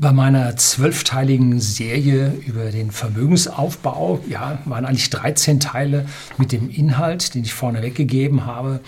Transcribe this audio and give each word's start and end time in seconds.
Bei 0.00 0.12
meiner 0.12 0.56
zwölfteiligen 0.56 1.60
Serie 1.60 2.32
über 2.46 2.70
den 2.70 2.90
Vermögensaufbau, 2.90 4.24
ja, 4.30 4.58
waren 4.64 4.86
eigentlich 4.86 5.10
13 5.10 5.60
Teile 5.60 6.06
mit 6.38 6.52
dem 6.52 6.70
Inhalt, 6.70 7.34
den 7.34 7.42
ich 7.44 7.52
vorne 7.52 7.82
weggegeben 7.82 8.46
habe, 8.46 8.80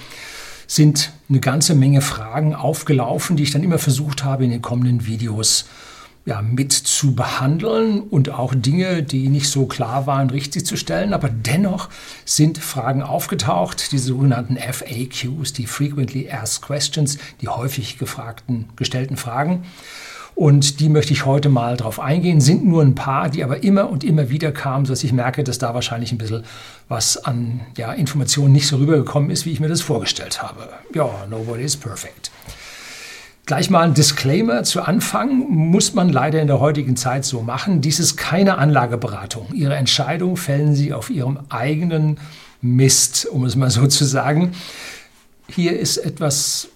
sind 0.66 1.12
eine 1.28 1.40
ganze 1.40 1.74
Menge 1.74 2.00
Fragen 2.00 2.54
aufgelaufen, 2.54 3.36
die 3.36 3.42
ich 3.42 3.50
dann 3.50 3.62
immer 3.62 3.76
versucht 3.76 4.24
habe, 4.24 4.44
in 4.44 4.52
den 4.52 4.62
kommenden 4.62 5.04
Videos 5.04 5.66
ja, 6.24 6.40
mit 6.40 6.72
zu 6.72 7.14
behandeln 7.14 8.00
und 8.00 8.30
auch 8.30 8.54
Dinge, 8.54 9.02
die 9.02 9.28
nicht 9.28 9.50
so 9.50 9.66
klar 9.66 10.06
waren, 10.06 10.30
richtig 10.30 10.64
zu 10.64 10.78
stellen. 10.78 11.12
Aber 11.12 11.28
dennoch 11.28 11.90
sind 12.24 12.56
Fragen 12.56 13.02
aufgetaucht, 13.02 13.92
die 13.92 13.98
sogenannten 13.98 14.56
FAQs, 14.56 15.52
die 15.52 15.66
Frequently 15.66 16.30
Asked 16.30 16.62
Questions, 16.62 17.18
die 17.42 17.48
häufig 17.48 17.98
gefragten, 17.98 18.70
gestellten 18.76 19.18
Fragen. 19.18 19.64
Und 20.34 20.80
die 20.80 20.88
möchte 20.88 21.12
ich 21.12 21.26
heute 21.26 21.48
mal 21.48 21.76
drauf 21.76 22.00
eingehen. 22.00 22.40
Sind 22.40 22.64
nur 22.64 22.82
ein 22.82 22.94
paar, 22.94 23.28
die 23.28 23.44
aber 23.44 23.62
immer 23.62 23.90
und 23.90 24.02
immer 24.02 24.30
wieder 24.30 24.50
kamen, 24.50 24.86
sodass 24.86 25.04
ich 25.04 25.12
merke, 25.12 25.44
dass 25.44 25.58
da 25.58 25.74
wahrscheinlich 25.74 26.10
ein 26.12 26.18
bisschen 26.18 26.44
was 26.88 27.16
an 27.24 27.60
ja, 27.76 27.92
Informationen 27.92 28.52
nicht 28.52 28.66
so 28.66 28.76
rübergekommen 28.76 29.30
ist, 29.30 29.46
wie 29.46 29.52
ich 29.52 29.60
mir 29.60 29.68
das 29.68 29.82
vorgestellt 29.82 30.42
habe. 30.42 30.68
Ja, 30.94 31.10
nobody 31.28 31.62
is 31.62 31.76
perfect. 31.76 32.30
Gleich 33.44 33.70
mal 33.70 33.82
ein 33.82 33.94
Disclaimer 33.94 34.62
zu 34.62 34.82
Anfang 34.82 35.48
muss 35.50 35.94
man 35.94 36.08
leider 36.08 36.40
in 36.40 36.46
der 36.46 36.60
heutigen 36.60 36.96
Zeit 36.96 37.24
so 37.24 37.42
machen. 37.42 37.80
Dies 37.80 37.98
ist 37.98 38.16
keine 38.16 38.56
Anlageberatung. 38.56 39.48
Ihre 39.52 39.74
Entscheidung 39.74 40.36
fällen 40.36 40.74
Sie 40.76 40.92
auf 40.92 41.10
Ihrem 41.10 41.40
eigenen 41.48 42.18
Mist, 42.60 43.26
um 43.26 43.44
es 43.44 43.56
mal 43.56 43.68
so 43.68 43.88
zu 43.88 44.04
sagen. 44.04 44.52
Hier 45.48 45.78
ist 45.78 45.98
etwas 45.98 46.68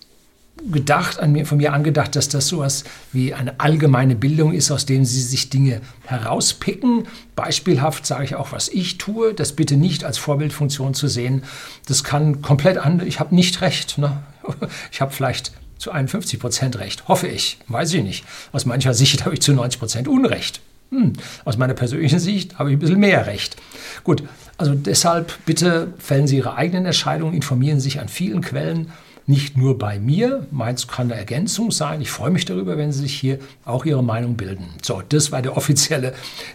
gedacht, 0.71 1.21
an 1.21 1.33
mir, 1.33 1.47
von 1.47 1.59
mir 1.59 1.73
angedacht, 1.73 2.17
dass 2.17 2.29
das 2.29 2.49
sowas 2.49 2.85
wie 3.13 3.35
eine 3.35 3.61
allgemeine 3.61 4.17
Bildung 4.17 4.53
ist, 4.53 4.71
aus 4.71 4.87
dem 4.87 5.05
Sie 5.05 5.21
sich 5.21 5.51
Dinge 5.51 5.81
herauspicken. 6.07 7.07
Beispielhaft 7.35 8.07
sage 8.07 8.25
ich 8.25 8.35
auch, 8.35 8.53
was 8.53 8.69
ich 8.69 8.99
tue, 8.99 9.35
das 9.35 9.53
bitte 9.53 9.77
nicht 9.77 10.05
als 10.05 10.19
Vorbildfunktion 10.19 10.95
zu 10.95 11.09
sehen. 11.09 11.43
Das 11.87 12.05
kann 12.05 12.43
komplett 12.43 12.79
anders. 12.79 13.07
Ich 13.07 13.21
habe 13.21 13.35
nicht 13.35 13.61
recht. 13.61 13.99
Ne? 13.99 14.23
Ich 14.93 15.01
habe 15.01 15.13
vielleicht 15.13 15.53
zu 15.79 15.91
51 15.91 16.39
Prozent 16.39 16.79
recht, 16.79 17.09
hoffe 17.09 17.27
ich, 17.27 17.59
weiß 17.69 17.93
ich 17.95 18.03
nicht. 18.03 18.25
Aus 18.53 18.65
mancher 18.65 18.95
Sicht 18.95 19.25
habe 19.25 19.35
ich 19.35 19.43
zu 19.43 19.53
90 19.53 19.79
Prozent 19.79 20.09
Unrecht. 20.09 20.61
Hm. 20.91 21.15
Aus 21.45 21.57
meiner 21.57 21.75
persönlichen 21.75 22.21
Sicht 22.21 22.59
habe 22.59 22.71
ich 22.71 22.77
ein 22.77 22.79
bisschen 22.79 23.01
mehr 23.01 23.27
Recht. 23.27 23.57
Gut, 24.05 24.23
also 24.57 24.75
deshalb 24.75 25.37
bitte 25.45 25.93
fällen 25.99 26.27
Sie 26.27 26.37
Ihre 26.37 26.55
eigenen 26.55 26.87
Entscheidungen, 26.87 27.35
informieren 27.35 27.81
Sie 27.81 27.91
sich 27.91 28.01
an 28.01 28.09
vielen 28.09 28.41
Quellen 28.41 28.93
nicht 29.27 29.57
nur 29.57 29.77
bei 29.79 29.99
mir, 29.99 30.47
meins 30.51 30.87
kann 30.87 31.11
eine 31.11 31.19
Ergänzung 31.19 31.71
sein. 31.71 32.01
Ich 32.01 32.11
freue 32.11 32.31
mich 32.31 32.45
darüber, 32.45 32.77
wenn 32.77 32.93
Sie 32.93 33.01
sich 33.01 33.15
hier 33.15 33.39
auch 33.65 33.85
Ihre 33.85 34.05
Meinung 34.05 34.37
bilden. 34.37 34.69
So, 34.83 35.03
das 35.09 35.33
war 35.33 35.43
der 35.43 35.57
offizielle 35.57 36.15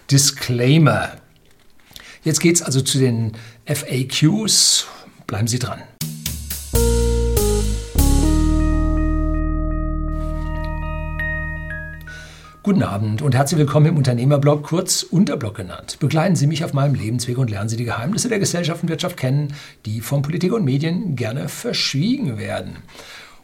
Disclaimer. 0.10 1.10
Jetzt 2.24 2.40
geht 2.40 2.56
es 2.56 2.62
also 2.62 2.82
zu 2.82 2.98
den 3.00 3.34
FAQs. 3.66 4.88
Bleiben 5.28 5.48
Sie 5.48 5.60
dran. 5.60 5.82
Guten 12.64 12.84
Abend 12.84 13.24
und 13.24 13.34
herzlich 13.34 13.58
willkommen 13.58 13.88
im 13.88 13.98
Unternehmerblog, 13.98 14.62
kurz 14.62 15.02
Unterblog 15.02 15.56
genannt. 15.56 15.98
Begleiten 16.00 16.36
Sie 16.36 16.46
mich 16.46 16.64
auf 16.64 16.74
meinem 16.74 16.94
Lebensweg 16.94 17.40
und 17.40 17.50
lernen 17.50 17.70
Sie 17.70 17.76
die 17.76 17.86
Geheimnisse 17.86 18.30
der 18.30 18.38
Gesellschaft 18.38 18.84
und 18.84 18.90
Wirtschaft 18.90 19.18
kennen, 19.18 19.56
die 19.88 20.00
von 20.00 20.22
Politik 20.22 20.54
und 20.54 20.64
Medien 20.64 21.16
gerne 21.16 21.50
verschwiegen 21.50 22.38
werden. 22.38 22.76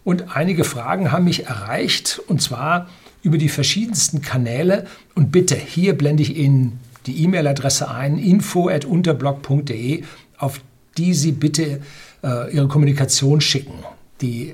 Und 0.04 0.38
einige 0.38 0.64
Fragen 0.64 1.12
haben 1.12 1.24
mich 1.24 1.48
erreicht 1.48 2.22
und 2.28 2.44
zwar 2.44 2.90
über 3.24 3.40
die 3.40 3.50
verschiedensten 3.50 4.22
Kanäle. 4.22 4.86
Und 5.16 5.32
bitte, 5.32 5.56
hier 5.56 5.98
blende 5.98 6.22
ich 6.22 6.38
Ihnen 6.38 6.80
die 7.08 7.24
E-Mail-Adresse 7.24 7.90
ein, 7.90 8.20
info.unterblog.de, 8.20 10.04
auf 10.38 10.62
die 11.00 11.16
Sie 11.16 11.32
bitte 11.32 11.82
äh, 12.24 12.54
Ihre 12.54 12.68
Kommunikation 12.68 13.42
schicken. 13.42 13.80
Die 14.22 14.54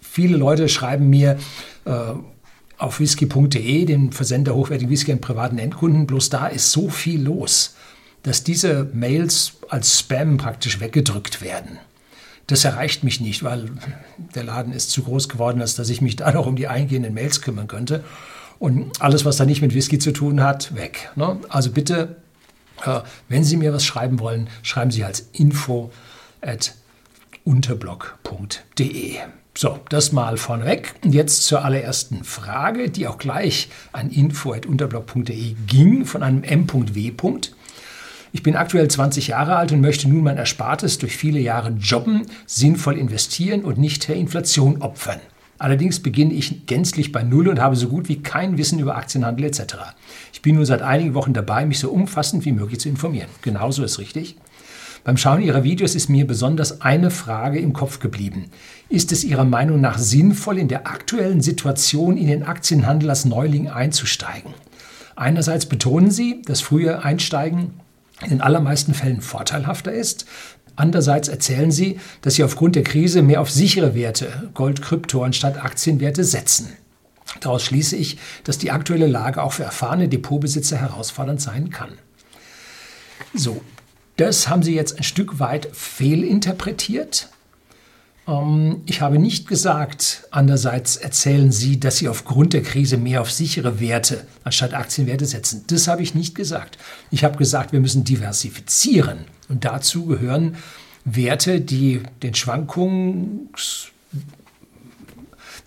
viele 0.00 0.38
Leute 0.38 0.70
schreiben 0.70 1.10
mir, 1.10 1.36
äh, 1.84 2.14
auf 2.82 3.00
whisky.de, 3.00 3.84
den 3.84 4.12
Versender 4.12 4.54
hochwertigen 4.54 4.90
Whisky 4.90 5.12
an 5.12 5.20
privaten 5.20 5.58
Endkunden. 5.58 6.06
Bloß 6.06 6.30
da 6.30 6.48
ist 6.48 6.72
so 6.72 6.88
viel 6.88 7.22
los, 7.22 7.76
dass 8.22 8.44
diese 8.44 8.90
Mails 8.92 9.54
als 9.68 10.00
Spam 10.00 10.36
praktisch 10.36 10.80
weggedrückt 10.80 11.42
werden. 11.42 11.78
Das 12.48 12.64
erreicht 12.64 13.04
mich 13.04 13.20
nicht, 13.20 13.44
weil 13.44 13.70
der 14.34 14.44
Laden 14.44 14.72
ist 14.72 14.90
zu 14.90 15.04
groß 15.04 15.28
geworden, 15.28 15.60
als 15.60 15.76
dass 15.76 15.88
ich 15.88 16.00
mich 16.00 16.16
da 16.16 16.32
noch 16.32 16.46
um 16.46 16.56
die 16.56 16.68
eingehenden 16.68 17.14
Mails 17.14 17.40
kümmern 17.40 17.68
könnte. 17.68 18.04
Und 18.58 19.00
alles, 19.00 19.24
was 19.24 19.36
da 19.36 19.44
nicht 19.44 19.62
mit 19.62 19.74
Whisky 19.74 19.98
zu 19.98 20.12
tun 20.12 20.42
hat, 20.42 20.74
weg. 20.74 21.10
Ne? 21.14 21.38
Also 21.48 21.70
bitte, 21.70 22.16
äh, 22.84 23.00
wenn 23.28 23.44
Sie 23.44 23.56
mir 23.56 23.72
was 23.72 23.84
schreiben 23.84 24.18
wollen, 24.18 24.48
schreiben 24.62 24.90
Sie 24.90 25.04
als 25.04 25.28
info 25.32 25.90
at 26.40 26.74
unterblog.de. 27.44 29.18
So, 29.54 29.78
das 29.90 30.12
mal 30.12 30.38
vorneweg. 30.38 30.94
Und 31.04 31.12
jetzt 31.12 31.44
zur 31.44 31.64
allerersten 31.64 32.24
Frage, 32.24 32.88
die 32.90 33.06
auch 33.06 33.18
gleich 33.18 33.68
an 33.92 34.10
info.unterblog.de 34.10 35.54
ging 35.66 36.06
von 36.06 36.22
einem 36.22 36.42
M.W. 36.42 37.12
Ich 38.32 38.42
bin 38.42 38.56
aktuell 38.56 38.88
20 38.88 39.28
Jahre 39.28 39.56
alt 39.56 39.72
und 39.72 39.82
möchte 39.82 40.08
nun 40.08 40.24
mein 40.24 40.38
Erspartes 40.38 40.96
durch 40.96 41.16
viele 41.16 41.38
Jahre 41.38 41.68
Jobben 41.72 42.22
sinnvoll 42.46 42.96
investieren 42.96 43.62
und 43.62 43.76
nicht 43.76 44.08
der 44.08 44.16
Inflation 44.16 44.80
opfern. 44.80 45.20
Allerdings 45.58 46.00
beginne 46.00 46.32
ich 46.32 46.66
gänzlich 46.66 47.12
bei 47.12 47.22
Null 47.22 47.48
und 47.48 47.60
habe 47.60 47.76
so 47.76 47.88
gut 47.88 48.08
wie 48.08 48.22
kein 48.22 48.56
Wissen 48.56 48.78
über 48.78 48.96
Aktienhandel 48.96 49.44
etc. 49.44 49.76
Ich 50.32 50.40
bin 50.40 50.56
nun 50.56 50.64
seit 50.64 50.80
einigen 50.80 51.12
Wochen 51.12 51.34
dabei, 51.34 51.66
mich 51.66 51.78
so 51.78 51.90
umfassend 51.90 52.46
wie 52.46 52.52
möglich 52.52 52.80
zu 52.80 52.88
informieren. 52.88 53.28
Genauso 53.42 53.84
ist 53.84 53.98
richtig. 53.98 54.36
Beim 55.04 55.16
Schauen 55.16 55.42
Ihrer 55.42 55.64
Videos 55.64 55.96
ist 55.96 56.08
mir 56.08 56.28
besonders 56.28 56.80
eine 56.80 57.10
Frage 57.10 57.58
im 57.58 57.72
Kopf 57.72 57.98
geblieben. 57.98 58.50
Ist 58.88 59.10
es 59.10 59.24
Ihrer 59.24 59.44
Meinung 59.44 59.80
nach 59.80 59.98
sinnvoll, 59.98 60.58
in 60.58 60.68
der 60.68 60.86
aktuellen 60.86 61.40
Situation 61.40 62.16
in 62.16 62.28
den 62.28 62.44
Aktienhandel 62.44 63.10
als 63.10 63.24
Neuling 63.24 63.68
einzusteigen? 63.68 64.54
Einerseits 65.16 65.66
betonen 65.66 66.12
Sie, 66.12 66.42
dass 66.42 66.60
frühe 66.60 67.02
Einsteigen 67.02 67.72
in 68.22 68.30
den 68.30 68.40
allermeisten 68.40 68.94
Fällen 68.94 69.22
vorteilhafter 69.22 69.92
ist. 69.92 70.24
Andererseits 70.76 71.26
erzählen 71.26 71.72
Sie, 71.72 71.98
dass 72.20 72.34
Sie 72.34 72.44
aufgrund 72.44 72.76
der 72.76 72.84
Krise 72.84 73.22
mehr 73.22 73.40
auf 73.40 73.50
sichere 73.50 73.96
Werte, 73.96 74.50
Gold, 74.54 74.82
Krypto 74.82 75.24
anstatt 75.24 75.64
Aktienwerte 75.64 76.22
setzen. 76.22 76.68
Daraus 77.40 77.64
schließe 77.64 77.96
ich, 77.96 78.18
dass 78.44 78.58
die 78.58 78.70
aktuelle 78.70 79.08
Lage 79.08 79.42
auch 79.42 79.52
für 79.52 79.64
erfahrene 79.64 80.08
Depotbesitzer 80.08 80.76
herausfordernd 80.76 81.40
sein 81.40 81.70
kann. 81.70 81.98
So, 83.34 83.62
das 84.22 84.48
haben 84.48 84.62
Sie 84.62 84.74
jetzt 84.74 84.98
ein 84.98 85.02
Stück 85.02 85.40
weit 85.40 85.68
fehlinterpretiert. 85.72 87.28
Ähm, 88.28 88.82
ich 88.86 89.00
habe 89.00 89.18
nicht 89.18 89.48
gesagt, 89.48 90.28
andererseits 90.30 90.96
erzählen 90.96 91.50
Sie, 91.50 91.80
dass 91.80 91.96
Sie 91.96 92.08
aufgrund 92.08 92.52
der 92.52 92.62
Krise 92.62 92.98
mehr 92.98 93.20
auf 93.20 93.32
sichere 93.32 93.80
Werte 93.80 94.24
anstatt 94.44 94.74
Aktienwerte 94.74 95.26
setzen. 95.26 95.64
Das 95.66 95.88
habe 95.88 96.02
ich 96.02 96.14
nicht 96.14 96.36
gesagt. 96.36 96.78
Ich 97.10 97.24
habe 97.24 97.36
gesagt, 97.36 97.72
wir 97.72 97.80
müssen 97.80 98.04
diversifizieren. 98.04 99.24
Und 99.48 99.64
dazu 99.64 100.06
gehören 100.06 100.56
Werte, 101.04 101.60
die 101.60 102.00
den 102.22 102.34
Schwankungen, 102.34 103.48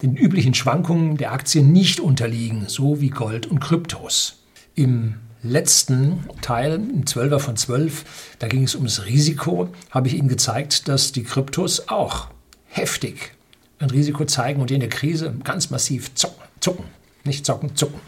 den 0.01 0.15
üblichen 0.15 0.53
Schwankungen 0.53 1.17
der 1.17 1.33
Aktien 1.33 1.73
nicht 1.73 1.99
unterliegen, 1.99 2.65
so 2.67 3.01
wie 3.01 3.09
Gold 3.09 3.47
und 3.47 3.59
Kryptos. 3.59 4.43
Im 4.75 5.15
letzten 5.49 6.25
Teil, 6.41 6.73
im 6.73 7.05
12er 7.05 7.39
von 7.39 7.55
12, 7.55 8.05
da 8.39 8.47
ging 8.47 8.63
es 8.63 8.75
ums 8.75 9.05
Risiko, 9.05 9.69
habe 9.91 10.07
ich 10.07 10.15
Ihnen 10.15 10.27
gezeigt, 10.27 10.87
dass 10.87 11.11
die 11.11 11.23
Kryptos 11.23 11.89
auch 11.89 12.27
heftig 12.67 13.31
ein 13.79 13.89
Risiko 13.89 14.25
zeigen 14.25 14.61
und 14.61 14.71
in 14.71 14.79
der 14.79 14.89
Krise 14.89 15.33
ganz 15.43 15.69
massiv 15.69 16.13
zucken. 16.15 16.43
zucken. 16.59 16.85
Nicht 17.23 17.45
zocken, 17.45 17.75
zucken. 17.75 17.99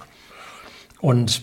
Und 1.00 1.42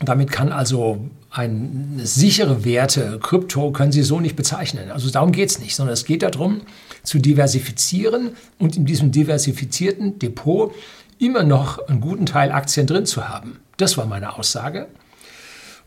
damit 0.00 0.32
kann 0.32 0.52
also 0.52 1.08
eine 1.30 2.06
sichere 2.06 2.64
Werte, 2.64 3.18
Krypto, 3.22 3.70
können 3.70 3.92
Sie 3.92 4.02
so 4.02 4.18
nicht 4.18 4.34
bezeichnen. 4.34 4.90
Also 4.90 5.10
darum 5.10 5.30
geht 5.30 5.50
es 5.50 5.58
nicht, 5.60 5.76
sondern 5.76 5.92
es 5.92 6.04
geht 6.04 6.22
darum, 6.22 6.62
zu 7.02 7.18
diversifizieren 7.18 8.30
und 8.58 8.76
in 8.76 8.84
diesem 8.84 9.12
diversifizierten 9.12 10.18
Depot 10.18 10.74
immer 11.18 11.44
noch 11.44 11.86
einen 11.86 12.00
guten 12.00 12.26
Teil 12.26 12.50
Aktien 12.50 12.86
drin 12.86 13.06
zu 13.06 13.28
haben. 13.28 13.60
Das 13.76 13.96
war 13.96 14.06
meine 14.06 14.36
Aussage. 14.36 14.88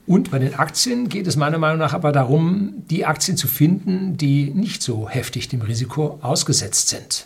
Und 0.06 0.32
bei 0.32 0.40
den 0.40 0.56
Aktien 0.56 1.08
geht 1.08 1.28
es 1.28 1.38
meiner 1.38 1.58
Meinung 1.58 1.80
nach 1.80 1.94
aber 1.94 2.12
darum, 2.12 2.84
die 2.90 3.06
Aktien 3.06 3.38
zu 3.38 3.48
finden, 3.48 4.18
die 4.18 4.50
nicht 4.50 4.84
so 4.84 5.08
heftig 5.08 5.48
dem 5.48 5.62
Risiko 5.62 6.20
ausgesetzt 6.22 6.90
sind. 6.90 7.26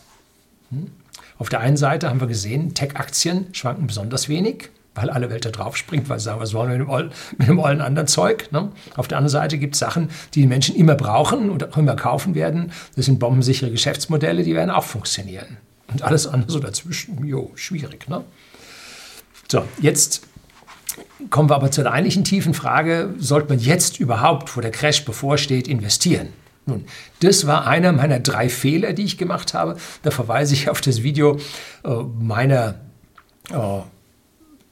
Hm? 0.70 0.92
Auf 1.40 1.50
der 1.50 1.60
einen 1.60 1.78
Seite 1.78 2.10
haben 2.10 2.20
wir 2.20 2.28
gesehen, 2.28 2.74
Tech-Aktien 2.74 3.48
schwanken 3.52 3.88
besonders 3.88 4.28
wenig, 4.30 4.70
weil 4.96 5.10
alle 5.10 5.30
Welt 5.30 5.46
da 5.46 5.50
drauf 5.50 5.78
springt, 5.78 6.10
weil 6.10 6.20
sagen, 6.20 6.40
was 6.40 6.54
wollen 6.54 6.72
wir 6.72 6.78
mit 6.78 6.88
dem, 6.88 6.94
All, 6.94 7.12
mit 7.38 7.48
dem 7.48 7.60
allen 7.60 7.82
anderen 7.82 8.08
Zeug. 8.08 8.52
Ne? 8.52 8.72
Auf 8.96 9.08
der 9.08 9.18
anderen 9.18 9.32
Seite 9.32 9.58
gibt 9.58 9.76
es 9.76 9.80
Sachen, 9.80 10.10
die 10.34 10.42
die 10.42 10.48
Menschen 10.48 10.76
immer 10.76 10.96
brauchen 10.96 11.50
und 11.50 11.72
auch 11.72 11.78
immer 11.78 11.96
kaufen 11.96 12.36
werden. 12.36 12.72
Das 12.96 13.06
sind 13.06 13.20
bombensichere 13.20 13.72
Geschäftsmodelle, 13.72 14.44
die 14.44 14.56
werden 14.56 14.72
auch 14.72 14.84
funktionieren. 14.84 15.58
Und 15.88 16.02
alles 16.02 16.28
andere 16.28 16.52
so 16.52 16.60
dazwischen, 16.60 17.26
jo, 17.26 17.52
schwierig. 17.56 18.10
Ne? 18.10 18.24
So, 19.50 19.64
jetzt 19.80 20.22
kommen 21.30 21.50
wir 21.50 21.56
aber 21.56 21.72
zur 21.72 21.92
eigentlichen 21.92 22.24
tiefen 22.24 22.54
Frage, 22.54 23.14
sollte 23.18 23.50
man 23.50 23.60
jetzt 23.60 24.00
überhaupt, 24.00 24.56
wo 24.56 24.62
der 24.62 24.72
Crash 24.72 25.06
bevorsteht, 25.06 25.68
investieren? 25.68 26.30
Nun, 26.66 26.84
das 27.22 27.48
war 27.48 27.66
einer 27.66 27.94
meiner 27.94 28.20
drei 28.20 28.50
Fehler, 28.50 28.94
die 28.94 29.04
ich 29.04 29.18
gemacht 29.18 29.54
habe. 29.54 29.78
Da 30.04 30.12
verweise 30.12 30.54
ich 30.54 30.70
auf 30.70 30.82
das 30.82 31.02
Video 31.02 31.40
äh, 31.86 31.90
meiner 32.20 32.76
äh, 33.52 33.82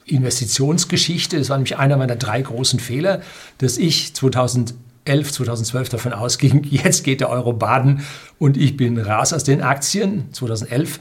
Investitionsgeschichte. 0.04 1.38
Das 1.38 1.48
war 1.48 1.56
nämlich 1.56 1.78
einer 1.78 1.96
meiner 1.96 2.16
drei 2.16 2.42
großen 2.42 2.80
Fehler, 2.80 3.22
dass 3.58 3.78
ich 3.78 4.14
2011, 4.14 4.76
2012 5.06 5.88
davon 5.88 6.12
ausging, 6.12 6.64
jetzt 6.70 7.02
geht 7.02 7.20
der 7.20 7.30
Euro 7.30 7.54
baden 7.54 8.02
und 8.38 8.58
ich 8.58 8.76
bin 8.76 8.98
raus 8.98 9.32
aus 9.32 9.44
den 9.44 9.62
Aktien 9.62 10.32
2011 10.32 11.00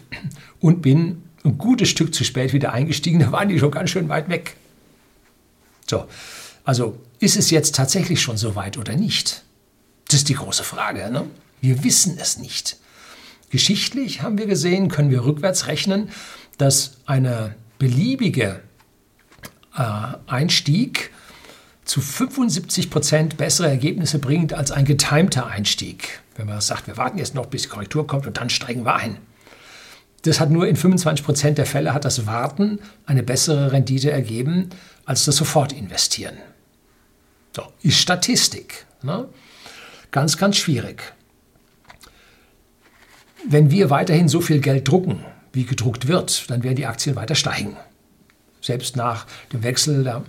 und 0.62 0.82
bin 0.82 1.24
ein 1.44 1.58
gutes 1.58 1.90
Stück 1.90 2.16
zu 2.16 2.24
spät 2.24 2.54
wieder 2.54 2.72
eingestiegen. 2.74 3.20
Da 3.20 3.32
waren 3.34 3.50
die 3.50 3.60
schon 3.60 3.72
ganz 3.72 3.90
schön 3.90 4.08
weit 4.08 4.30
weg. 4.30 4.56
So, 5.90 6.08
also 6.64 6.98
ist 7.20 7.38
es 7.38 7.52
jetzt 7.52 7.76
tatsächlich 7.76 8.22
schon 8.22 8.38
so 8.38 8.56
weit 8.56 8.78
oder 8.78 8.96
nicht? 8.96 9.44
Das 10.08 10.20
ist 10.20 10.30
die 10.30 10.36
große 10.36 10.64
Frage. 10.64 11.10
Ne? 11.12 11.26
Wir 11.62 11.84
wissen 11.84 12.18
es 12.20 12.38
nicht. 12.38 12.78
Geschichtlich 13.50 14.22
haben 14.22 14.38
wir 14.38 14.48
gesehen, 14.48 14.90
können 14.90 15.12
wir 15.12 15.24
rückwärts 15.24 15.68
rechnen, 15.68 16.10
dass 16.58 16.98
eine 17.06 17.56
beliebige 17.78 18.60
äh, 19.76 19.82
Einstieg 20.28 21.12
zu 21.86 22.02
75 22.02 22.90
Prozent 22.90 23.38
bessere 23.38 23.70
Ergebnisse 23.70 24.18
bringt 24.18 24.54
als 24.54 24.72
ein 24.72 24.86
getimter 24.86 25.46
Einstieg. 25.46 26.22
Wenn 26.36 26.48
man 26.48 26.60
sagt, 26.60 26.88
wir 26.88 26.98
warten 26.98 27.20
jetzt 27.20 27.36
noch, 27.36 27.46
bis 27.46 27.64
die 27.64 27.70
Korrektur 27.70 28.08
kommt 28.08 28.26
und 28.26 28.38
dann 28.38 28.50
steigen 28.50 28.86
wir 28.86 28.96
ein. 28.96 29.18
Das 30.24 30.40
hat 30.40 30.50
nur 30.50 30.68
in 30.68 30.76
25 30.76 31.24
Prozent 31.24 31.58
der 31.60 31.68
Fälle 31.68 31.94
hat 31.94 32.04
das 32.04 32.26
Warten 32.26 32.80
eine 33.06 33.22
bessere 33.22 33.72
Rendite 33.72 34.12
ergeben 34.12 34.70
als 35.06 35.26
das 35.26 35.36
Sofortinvestieren. 35.38 36.38
So, 37.56 37.64
ist 37.82 37.98
Statistik. 37.98 38.86
Ne? 39.02 39.28
Ganz, 40.12 40.38
ganz 40.38 40.58
schwierig. 40.58 41.14
Wenn 43.48 43.70
wir 43.70 43.90
weiterhin 43.90 44.28
so 44.28 44.42
viel 44.42 44.60
Geld 44.60 44.88
drucken, 44.88 45.24
wie 45.54 45.66
gedruckt 45.66 46.08
wird, 46.08 46.50
dann 46.50 46.64
werden 46.64 46.76
die 46.76 46.86
Aktien 46.86 47.16
weiter 47.16 47.36
steigen. 47.36 47.78
Selbst 48.62 48.96
nach 48.96 49.28
dem 49.54 49.64
Wechsel 49.64 50.04
der, 50.04 50.24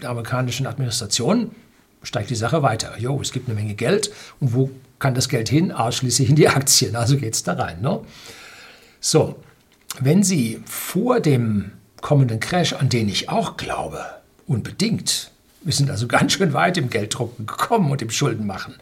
der 0.00 0.10
amerikanischen 0.10 0.66
Administration 0.66 1.54
steigt 2.02 2.30
die 2.30 2.34
Sache 2.34 2.62
weiter. 2.62 2.98
Jo, 2.98 3.20
es 3.20 3.32
gibt 3.32 3.48
eine 3.48 3.54
Menge 3.54 3.74
Geld 3.74 4.10
und 4.40 4.54
wo 4.54 4.70
kann 4.98 5.14
das 5.14 5.28
Geld 5.28 5.48
hin? 5.48 5.70
Ausschließlich 5.70 6.30
in 6.30 6.36
die 6.36 6.48
Aktien, 6.48 6.96
also 6.96 7.16
geht 7.16 7.34
es 7.34 7.42
da 7.42 7.52
rein. 7.52 7.82
Ne? 7.82 8.00
So, 9.00 9.36
wenn 10.00 10.22
Sie 10.22 10.62
vor 10.64 11.20
dem 11.20 11.72
kommenden 12.04 12.38
Crash, 12.38 12.74
an 12.74 12.90
den 12.90 13.08
ich 13.08 13.30
auch 13.30 13.56
glaube, 13.56 14.04
unbedingt, 14.46 15.30
wir 15.62 15.72
sind 15.72 15.90
also 15.90 16.06
ganz 16.08 16.32
schön 16.32 16.52
weit 16.52 16.76
im 16.76 16.90
Gelddrucken 16.90 17.46
gekommen 17.46 17.90
und 17.90 18.02
im 18.02 18.10
Schuldenmachen. 18.10 18.74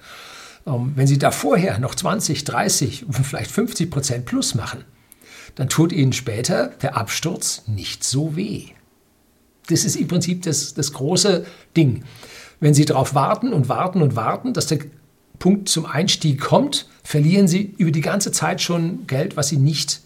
Ähm, 0.66 0.92
wenn 0.96 1.06
Sie 1.06 1.18
da 1.18 1.30
vorher 1.30 1.78
noch 1.78 1.94
20, 1.94 2.42
30, 2.42 3.06
vielleicht 3.22 3.52
50 3.52 3.90
Prozent 3.90 4.24
plus 4.26 4.56
machen, 4.56 4.84
dann 5.54 5.68
tut 5.68 5.92
Ihnen 5.92 6.12
später 6.12 6.72
der 6.82 6.96
Absturz 6.96 7.62
nicht 7.68 8.02
so 8.02 8.34
weh. 8.34 8.70
Das 9.68 9.84
ist 9.84 9.94
im 9.94 10.08
Prinzip 10.08 10.42
das, 10.42 10.74
das 10.74 10.92
große 10.92 11.46
Ding. 11.76 12.02
Wenn 12.58 12.74
Sie 12.74 12.84
darauf 12.84 13.14
warten 13.14 13.52
und 13.52 13.68
warten 13.68 14.02
und 14.02 14.16
warten, 14.16 14.52
dass 14.52 14.66
der 14.66 14.80
Punkt 15.38 15.68
zum 15.68 15.86
Einstieg 15.86 16.40
kommt, 16.40 16.88
verlieren 17.04 17.46
Sie 17.46 17.72
über 17.78 17.92
die 17.92 18.00
ganze 18.00 18.32
Zeit 18.32 18.60
schon 18.60 19.06
Geld, 19.06 19.36
was 19.36 19.48
Sie 19.48 19.58
nicht 19.58 20.00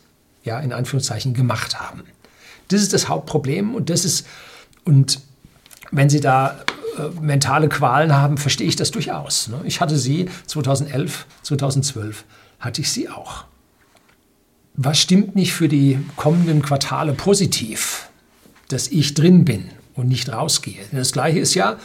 ja, 0.44 0.60
in 0.60 0.72
Anführungszeichen 0.72 1.32
gemacht 1.32 1.80
haben. 1.80 2.04
Das 2.68 2.82
ist 2.82 2.92
das 2.92 3.08
Hauptproblem 3.08 3.74
und 3.74 3.90
das 3.90 4.04
ist, 4.04 4.26
und 4.84 5.20
wenn 5.92 6.10
Sie 6.10 6.20
da 6.20 6.56
äh, 6.98 7.20
mentale 7.20 7.68
Qualen 7.68 8.14
haben, 8.14 8.38
verstehe 8.38 8.66
ich 8.66 8.76
das 8.76 8.90
durchaus. 8.90 9.48
Ne? 9.48 9.60
Ich 9.64 9.80
hatte 9.80 9.98
sie 9.98 10.28
2011, 10.46 11.26
2012 11.42 12.24
hatte 12.58 12.80
ich 12.80 12.90
sie 12.90 13.08
auch. 13.08 13.44
Was 14.74 14.98
stimmt 14.98 15.36
nicht 15.36 15.52
für 15.52 15.68
die 15.68 15.98
kommenden 16.16 16.62
Quartale 16.62 17.12
positiv? 17.12 18.08
Dass 18.68 18.88
ich 18.88 19.14
drin 19.14 19.44
bin 19.44 19.70
und 19.94 20.08
nicht 20.08 20.30
rausgehe. 20.30 20.80
Das 20.92 21.12
Gleiche 21.12 21.38
ist 21.38 21.54
ja, 21.54 21.78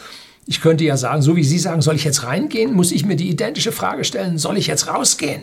ich 0.46 0.60
könnte 0.60 0.84
ja 0.84 0.96
sagen, 0.96 1.22
so 1.22 1.36
wie 1.36 1.44
Sie 1.44 1.58
sagen, 1.58 1.82
soll 1.82 1.94
ich 1.94 2.04
jetzt 2.04 2.24
reingehen, 2.24 2.74
muss 2.74 2.90
ich 2.90 3.04
mir 3.04 3.16
die 3.16 3.30
identische 3.30 3.72
Frage 3.72 4.04
stellen, 4.04 4.38
soll 4.38 4.56
ich 4.56 4.66
jetzt 4.66 4.88
rausgehen? 4.88 5.42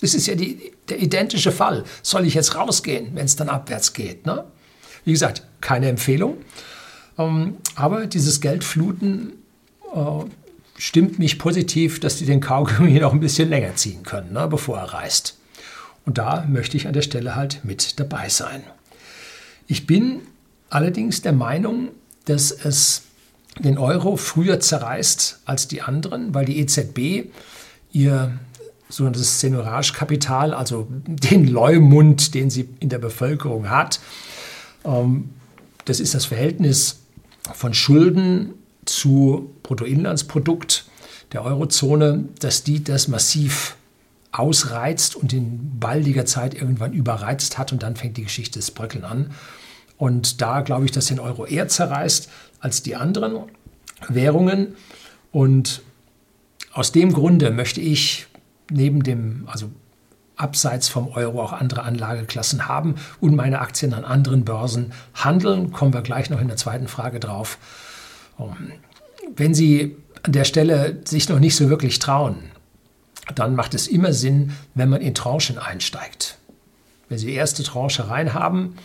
Das 0.00 0.14
ist 0.14 0.26
ja 0.26 0.34
die, 0.34 0.72
der 0.88 1.00
identische 1.00 1.52
Fall. 1.52 1.84
Soll 2.02 2.26
ich 2.26 2.34
jetzt 2.34 2.54
rausgehen, 2.54 3.14
wenn 3.14 3.26
es 3.26 3.36
dann 3.36 3.48
abwärts 3.48 3.92
geht? 3.92 4.26
Ne? 4.26 4.44
Wie 5.04 5.12
gesagt, 5.12 5.42
keine 5.60 5.88
Empfehlung. 5.88 6.38
Ähm, 7.18 7.56
aber 7.74 8.06
dieses 8.06 8.40
Geldfluten 8.40 9.34
äh, 9.94 10.24
stimmt 10.78 11.18
mich 11.18 11.38
positiv, 11.38 12.00
dass 12.00 12.16
die 12.16 12.26
den 12.26 12.40
Kaugummi 12.40 12.92
noch 13.00 13.12
ein 13.12 13.20
bisschen 13.20 13.48
länger 13.48 13.76
ziehen 13.76 14.02
können, 14.02 14.32
ne, 14.32 14.48
bevor 14.48 14.78
er 14.78 14.92
reißt. 14.94 15.36
Und 16.06 16.18
da 16.18 16.46
möchte 16.48 16.76
ich 16.76 16.86
an 16.86 16.94
der 16.94 17.02
Stelle 17.02 17.36
halt 17.36 17.64
mit 17.64 18.00
dabei 18.00 18.28
sein. 18.28 18.62
Ich 19.66 19.86
bin 19.86 20.22
allerdings 20.70 21.22
der 21.22 21.32
Meinung, 21.32 21.90
dass 22.24 22.50
es 22.50 23.02
den 23.58 23.78
Euro 23.78 24.16
früher 24.16 24.60
zerreißt 24.60 25.40
als 25.44 25.68
die 25.68 25.82
anderen, 25.82 26.34
weil 26.34 26.46
die 26.46 26.58
EZB 26.58 27.30
ihr 27.92 28.38
sogenanntes 28.90 29.40
Senioragekapital, 29.40 30.52
also 30.52 30.86
den 30.90 31.46
Leumund, 31.46 32.34
den 32.34 32.50
sie 32.50 32.68
in 32.80 32.88
der 32.88 32.98
Bevölkerung 32.98 33.70
hat, 33.70 34.00
ähm, 34.84 35.30
das 35.84 36.00
ist 36.00 36.14
das 36.14 36.26
Verhältnis 36.26 37.00
von 37.54 37.74
Schulden 37.74 38.54
zu 38.84 39.50
Bruttoinlandsprodukt 39.62 40.84
der 41.32 41.44
Eurozone, 41.44 42.28
dass 42.38 42.64
die 42.64 42.84
das 42.84 43.08
massiv 43.08 43.76
ausreizt 44.32 45.16
und 45.16 45.32
in 45.32 45.78
baldiger 45.80 46.26
Zeit 46.26 46.54
irgendwann 46.54 46.92
überreizt 46.92 47.58
hat 47.58 47.72
und 47.72 47.82
dann 47.82 47.96
fängt 47.96 48.16
die 48.16 48.24
Geschichte 48.24 48.58
des 48.58 48.70
Bröckeln 48.70 49.04
an. 49.04 49.32
Und 49.96 50.40
da 50.40 50.62
glaube 50.62 50.84
ich, 50.84 50.92
dass 50.92 51.06
den 51.06 51.18
Euro 51.18 51.44
eher 51.44 51.68
zerreißt 51.68 52.30
als 52.60 52.82
die 52.82 52.96
anderen 52.96 53.44
Währungen. 54.08 54.74
Und 55.32 55.82
aus 56.72 56.92
dem 56.92 57.12
Grunde 57.12 57.50
möchte 57.50 57.80
ich 57.80 58.26
neben 58.70 59.02
dem, 59.02 59.44
also 59.46 59.70
abseits 60.36 60.88
vom 60.88 61.08
Euro 61.08 61.42
auch 61.42 61.52
andere 61.52 61.82
Anlageklassen 61.82 62.66
haben 62.66 62.94
und 63.20 63.36
meine 63.36 63.60
Aktien 63.60 63.92
an 63.92 64.04
anderen 64.04 64.44
Börsen 64.44 64.92
handeln. 65.14 65.70
Kommen 65.72 65.92
wir 65.92 66.02
gleich 66.02 66.30
noch 66.30 66.40
in 66.40 66.48
der 66.48 66.56
zweiten 66.56 66.88
Frage 66.88 67.20
drauf. 67.20 67.58
Wenn 69.36 69.54
Sie 69.54 69.96
an 70.22 70.32
der 70.32 70.44
Stelle 70.44 71.00
sich 71.04 71.28
noch 71.28 71.38
nicht 71.38 71.56
so 71.56 71.68
wirklich 71.68 71.98
trauen, 71.98 72.36
dann 73.34 73.54
macht 73.54 73.74
es 73.74 73.86
immer 73.86 74.12
Sinn, 74.12 74.52
wenn 74.74 74.88
man 74.88 75.02
in 75.02 75.14
Tranchen 75.14 75.58
einsteigt. 75.58 76.38
Wenn 77.08 77.18
Sie 77.18 77.26
die 77.26 77.34
erste 77.34 77.62
Tranche 77.62 78.08
rein 78.08 78.34
haben, 78.34 78.76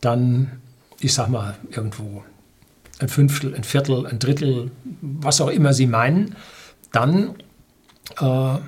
dann, 0.00 0.60
ich 1.00 1.14
sag 1.14 1.28
mal, 1.28 1.56
irgendwo 1.70 2.22
ein 2.98 3.08
Fünftel, 3.08 3.54
ein 3.54 3.64
Viertel, 3.64 4.06
ein 4.06 4.18
Drittel, 4.18 4.70
was 5.00 5.40
auch 5.40 5.48
immer 5.48 5.72
Sie 5.72 5.86
meinen, 5.86 6.36
dann 6.92 7.34
äh, 8.20 8.58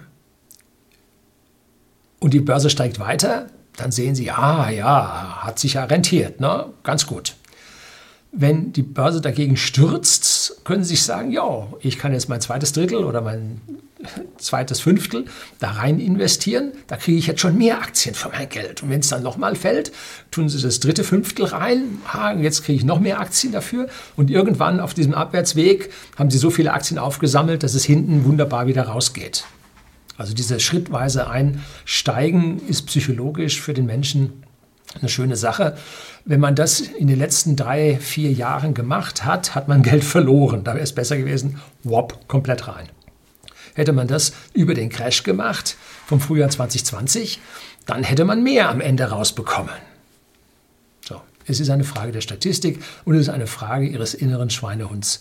und 2.25 2.33
die 2.33 2.40
Börse 2.40 2.71
steigt 2.71 2.99
weiter, 3.00 3.49
dann 3.76 3.93
sehen 3.93 4.14
Sie, 4.14 4.31
ah 4.31 4.71
ja, 4.71 5.43
hat 5.43 5.59
sich 5.59 5.75
ja 5.75 5.85
rentiert, 5.85 6.40
ne? 6.40 6.73
ganz 6.83 7.07
gut. 7.07 7.35
Wenn 8.33 8.73
die 8.73 8.83
Börse 8.83 9.21
dagegen 9.21 9.59
stürzt, 9.59 10.64
können 10.64 10.83
Sie 10.85 10.95
sich 10.95 11.02
sagen, 11.02 11.33
ja, 11.33 11.69
ich 11.81 11.99
kann 11.99 12.14
jetzt 12.14 12.31
mein 12.31 12.40
zweites 12.40 12.73
Drittel 12.73 13.04
oder 13.04 13.21
mein 13.21 13.61
zweites 14.38 14.81
Fünftel 14.81 15.26
da 15.59 15.73
rein 15.73 15.99
investieren, 15.99 16.73
da 16.87 16.97
kriege 16.97 17.19
ich 17.19 17.26
jetzt 17.26 17.43
schon 17.43 17.59
mehr 17.59 17.83
Aktien 17.83 18.14
für 18.14 18.31
mein 18.31 18.49
Geld. 18.49 18.83
Und 18.83 18.88
wenn 18.88 19.00
es 19.00 19.09
dann 19.09 19.23
nochmal 19.23 19.54
fällt, 19.54 19.93
tun 20.31 20.49
Sie 20.49 20.62
das 20.62 20.81
dritte 20.81 21.04
Fünftel 21.04 21.45
rein, 21.45 21.99
ah, 22.11 22.33
jetzt 22.33 22.64
kriege 22.64 22.78
ich 22.78 22.85
noch 22.87 23.00
mehr 23.00 23.21
Aktien 23.21 23.52
dafür. 23.52 23.88
Und 24.16 24.31
irgendwann 24.31 24.81
auf 24.81 24.95
diesem 24.95 25.12
Abwärtsweg 25.12 25.90
haben 26.19 26.31
Sie 26.31 26.38
so 26.38 26.49
viele 26.49 26.73
Aktien 26.73 26.99
aufgesammelt, 26.99 27.62
dass 27.62 27.75
es 27.75 27.85
hinten 27.85 28.25
wunderbar 28.25 28.66
wieder 28.66 28.85
rausgeht. 28.85 29.45
Also 30.16 30.35
dieses 30.35 30.62
schrittweise 30.62 31.28
Einsteigen 31.28 32.66
ist 32.68 32.87
psychologisch 32.87 33.61
für 33.61 33.75
den 33.75 33.87
Menschen 33.87 34.44
eine 35.00 35.09
schöne 35.09 35.37
Sache. 35.37 35.76
Wenn 36.25 36.40
man 36.40 36.54
das 36.54 36.80
in 36.80 37.09
den 37.09 37.18
letzten 37.18 37.56
drei, 37.56 37.99
vier 37.99 38.33
Jahren 38.33 38.75
gemacht 38.75 39.25
hat, 39.25 39.54
hat 39.54 39.68
man 39.68 39.83
Geld 39.83 40.04
verloren. 40.04 40.64
Da 40.64 40.75
wäre 40.75 40.85
es 40.85 40.94
besser 40.94 41.16
gewesen, 41.16 41.61
wop, 41.83 42.28
komplett 42.28 42.68
rein. 42.68 42.88
Hätte 43.75 43.92
man 43.92 44.06
das 44.06 44.33
über 44.52 44.75
den 44.75 44.88
Crash 44.88 45.25
gemacht 45.25 45.76
vom 46.06 46.21
Frühjahr 46.21 46.49
2020, 46.49 47.40
dann 47.87 48.04
hätte 48.04 48.25
man 48.25 48.42
mehr 48.42 48.68
am 48.68 48.80
Ende 48.80 49.04
rausbekommen. 49.04 49.75
So, 51.00 51.21
es 51.47 51.59
ist 51.59 51.71
eine 51.71 51.85
Frage 51.85 52.12
der 52.12 52.21
Statistik 52.21 52.83
und 53.04 53.16
es 53.16 53.23
ist 53.23 53.28
eine 53.30 53.49
Frage 53.49 53.87
Ihres 53.87 54.14
inneren 54.14 54.49
Schweinehunds, 54.49 55.21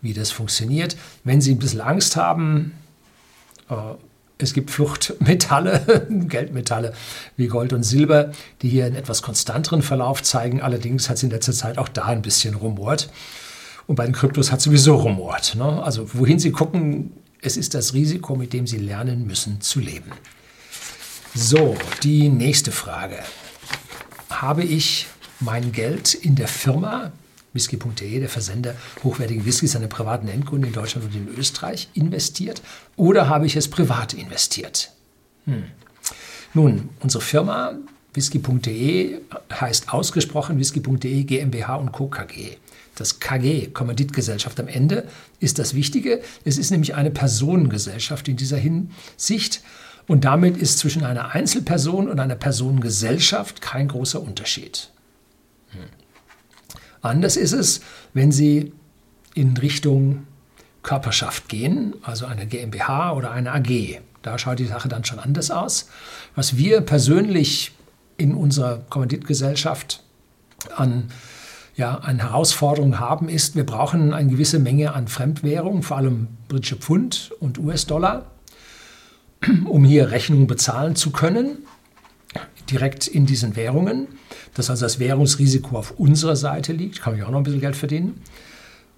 wie 0.00 0.14
das 0.14 0.32
funktioniert. 0.32 0.96
Wenn 1.22 1.40
Sie 1.40 1.52
ein 1.52 1.58
bisschen 1.58 1.80
Angst 1.80 2.16
haben, 2.16 2.72
äh, 3.70 3.74
Es 4.42 4.52
gibt 4.52 4.70
Fluchtmetalle, 4.70 6.06
Geldmetalle 6.10 6.92
wie 7.36 7.46
Gold 7.46 7.72
und 7.72 7.82
Silber, 7.82 8.32
die 8.60 8.68
hier 8.68 8.86
einen 8.86 8.96
etwas 8.96 9.22
konstanteren 9.22 9.82
Verlauf 9.82 10.22
zeigen. 10.22 10.60
Allerdings 10.60 11.08
hat 11.08 11.16
es 11.16 11.22
in 11.22 11.30
letzter 11.30 11.52
Zeit 11.52 11.78
auch 11.78 11.88
da 11.88 12.04
ein 12.06 12.22
bisschen 12.22 12.54
rumort. 12.54 13.10
Und 13.86 13.96
bei 13.96 14.04
den 14.04 14.14
Kryptos 14.14 14.52
hat 14.52 14.58
es 14.58 14.64
sowieso 14.64 14.96
rumort. 14.96 15.54
Ne? 15.54 15.82
Also 15.82 16.12
wohin 16.14 16.38
Sie 16.38 16.52
gucken, 16.52 17.12
es 17.40 17.56
ist 17.56 17.74
das 17.74 17.94
Risiko, 17.94 18.36
mit 18.36 18.52
dem 18.52 18.66
Sie 18.66 18.78
lernen 18.78 19.26
müssen 19.26 19.60
zu 19.60 19.80
leben. 19.80 20.12
So, 21.34 21.76
die 22.02 22.28
nächste 22.28 22.72
Frage. 22.72 23.18
Habe 24.30 24.64
ich 24.64 25.06
mein 25.40 25.72
Geld 25.72 26.14
in 26.14 26.34
der 26.34 26.48
Firma 26.48 27.12
whisky.de, 27.52 28.20
der 28.20 28.28
Versender 28.28 28.74
hochwertigen 29.02 29.44
Whiskys 29.44 29.74
an 29.76 29.82
den 29.82 29.90
privaten 29.90 30.28
Endkunden 30.28 30.68
in 30.68 30.74
Deutschland 30.74 31.06
und 31.06 31.14
in 31.14 31.28
Österreich, 31.36 31.88
investiert 31.94 32.62
oder 32.96 33.28
habe 33.28 33.46
ich 33.46 33.56
es 33.56 33.68
privat 33.68 34.14
investiert? 34.14 34.92
Hm. 35.46 35.64
Nun, 36.54 36.90
unsere 37.00 37.22
Firma 37.22 37.74
whisky.de 38.14 39.20
heißt 39.52 39.92
ausgesprochen 39.92 40.58
whisky.de 40.58 41.24
GmbH 41.24 41.76
und 41.76 41.92
Co. 41.92 42.08
KG. 42.08 42.56
Das 42.94 43.20
KG, 43.20 43.68
Kommanditgesellschaft 43.68 44.60
am 44.60 44.68
Ende, 44.68 45.08
ist 45.40 45.58
das 45.58 45.74
Wichtige. 45.74 46.20
Es 46.44 46.58
ist 46.58 46.70
nämlich 46.70 46.94
eine 46.94 47.10
Personengesellschaft 47.10 48.28
in 48.28 48.36
dieser 48.36 48.58
Hinsicht. 48.58 49.62
Und 50.06 50.24
damit 50.24 50.56
ist 50.56 50.78
zwischen 50.78 51.04
einer 51.04 51.30
Einzelperson 51.30 52.08
und 52.08 52.20
einer 52.20 52.34
Personengesellschaft 52.34 53.62
kein 53.62 53.88
großer 53.88 54.20
Unterschied. 54.20 54.90
Hm. 55.70 55.80
Anders 57.02 57.36
ist 57.36 57.52
es, 57.52 57.80
wenn 58.14 58.32
Sie 58.32 58.72
in 59.34 59.56
Richtung 59.56 60.26
Körperschaft 60.82 61.48
gehen, 61.48 61.94
also 62.02 62.26
eine 62.26 62.46
GmbH 62.46 63.12
oder 63.12 63.32
eine 63.32 63.52
AG. 63.52 64.00
Da 64.22 64.38
schaut 64.38 64.58
die 64.58 64.66
Sache 64.66 64.88
dann 64.88 65.04
schon 65.04 65.18
anders 65.18 65.50
aus. 65.50 65.88
Was 66.34 66.56
wir 66.56 66.80
persönlich 66.80 67.72
in 68.16 68.34
unserer 68.34 68.78
Kommanditgesellschaft 68.88 70.02
an, 70.76 71.08
ja, 71.74 71.96
an 71.96 72.20
Herausforderungen 72.20 73.00
haben, 73.00 73.28
ist, 73.28 73.56
wir 73.56 73.66
brauchen 73.66 74.14
eine 74.14 74.30
gewisse 74.30 74.58
Menge 74.58 74.94
an 74.94 75.08
Fremdwährung, 75.08 75.82
vor 75.82 75.96
allem 75.96 76.28
britische 76.48 76.76
Pfund 76.76 77.32
und 77.40 77.58
US-Dollar, 77.58 78.26
um 79.64 79.84
hier 79.84 80.10
Rechnungen 80.10 80.46
bezahlen 80.46 80.94
zu 80.94 81.10
können, 81.10 81.58
direkt 82.70 83.06
in 83.06 83.26
diesen 83.26 83.56
Währungen. 83.56 84.08
Dass 84.54 84.70
also 84.70 84.84
das 84.84 84.98
Währungsrisiko 84.98 85.76
auf 85.76 85.92
unserer 85.98 86.36
Seite 86.36 86.72
liegt, 86.72 87.00
kann 87.00 87.16
ich 87.16 87.22
auch 87.22 87.30
noch 87.30 87.38
ein 87.38 87.44
bisschen 87.44 87.60
Geld 87.60 87.76
verdienen, 87.76 88.20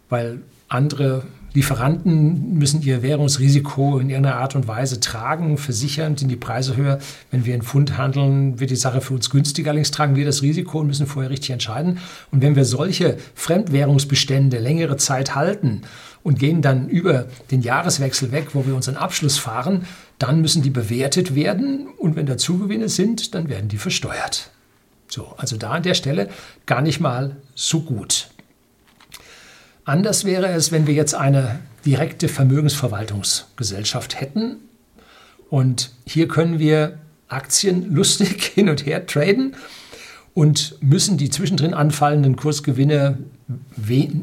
weil 0.08 0.40
andere 0.68 1.24
Lieferanten 1.54 2.58
müssen 2.58 2.82
ihr 2.82 3.02
Währungsrisiko 3.02 3.98
in 4.00 4.10
irgendeiner 4.10 4.38
Art 4.38 4.56
und 4.56 4.66
Weise 4.66 4.98
tragen, 4.98 5.56
versichern, 5.56 6.16
sind 6.16 6.28
die 6.28 6.36
Preise 6.36 6.76
höher. 6.76 6.98
Wenn 7.30 7.44
wir 7.44 7.54
in 7.54 7.62
Pfund 7.62 7.96
handeln, 7.96 8.58
wird 8.58 8.72
die 8.72 8.76
Sache 8.76 9.00
für 9.00 9.14
uns 9.14 9.30
günstiger. 9.30 9.70
Allerdings 9.70 9.92
tragen 9.92 10.16
wir 10.16 10.24
das 10.24 10.42
Risiko 10.42 10.80
und 10.80 10.88
müssen 10.88 11.06
vorher 11.06 11.30
richtig 11.30 11.50
entscheiden. 11.50 11.98
Und 12.32 12.42
wenn 12.42 12.56
wir 12.56 12.64
solche 12.64 13.18
Fremdwährungsbestände 13.36 14.58
längere 14.58 14.96
Zeit 14.96 15.36
halten 15.36 15.82
und 16.24 16.40
gehen 16.40 16.60
dann 16.60 16.88
über 16.88 17.26
den 17.52 17.62
Jahreswechsel 17.62 18.32
weg, 18.32 18.48
wo 18.54 18.66
wir 18.66 18.74
unseren 18.74 18.96
Abschluss 18.96 19.38
fahren, 19.38 19.86
dann 20.18 20.40
müssen 20.40 20.62
die 20.62 20.70
bewertet 20.70 21.36
werden. 21.36 21.86
Und 21.98 22.16
wenn 22.16 22.26
da 22.26 22.36
Zugewinne 22.36 22.88
sind, 22.88 23.32
dann 23.36 23.48
werden 23.48 23.68
die 23.68 23.78
versteuert. 23.78 24.50
So, 25.06 25.32
also 25.36 25.56
da 25.56 25.70
an 25.70 25.84
der 25.84 25.94
Stelle 25.94 26.30
gar 26.66 26.82
nicht 26.82 26.98
mal 26.98 27.36
so 27.54 27.82
gut. 27.82 28.33
Anders 29.84 30.24
wäre 30.24 30.48
es, 30.48 30.72
wenn 30.72 30.86
wir 30.86 30.94
jetzt 30.94 31.14
eine 31.14 31.60
direkte 31.84 32.28
Vermögensverwaltungsgesellschaft 32.28 34.20
hätten. 34.20 34.56
Und 35.50 35.90
hier 36.06 36.26
können 36.26 36.58
wir 36.58 36.98
Aktien 37.28 37.94
lustig 37.94 38.44
hin 38.44 38.68
und 38.68 38.86
her 38.86 39.06
traden 39.06 39.54
und 40.32 40.76
müssen 40.80 41.16
die 41.16 41.30
zwischendrin 41.30 41.74
anfallenden 41.74 42.36
Kursgewinne 42.36 43.18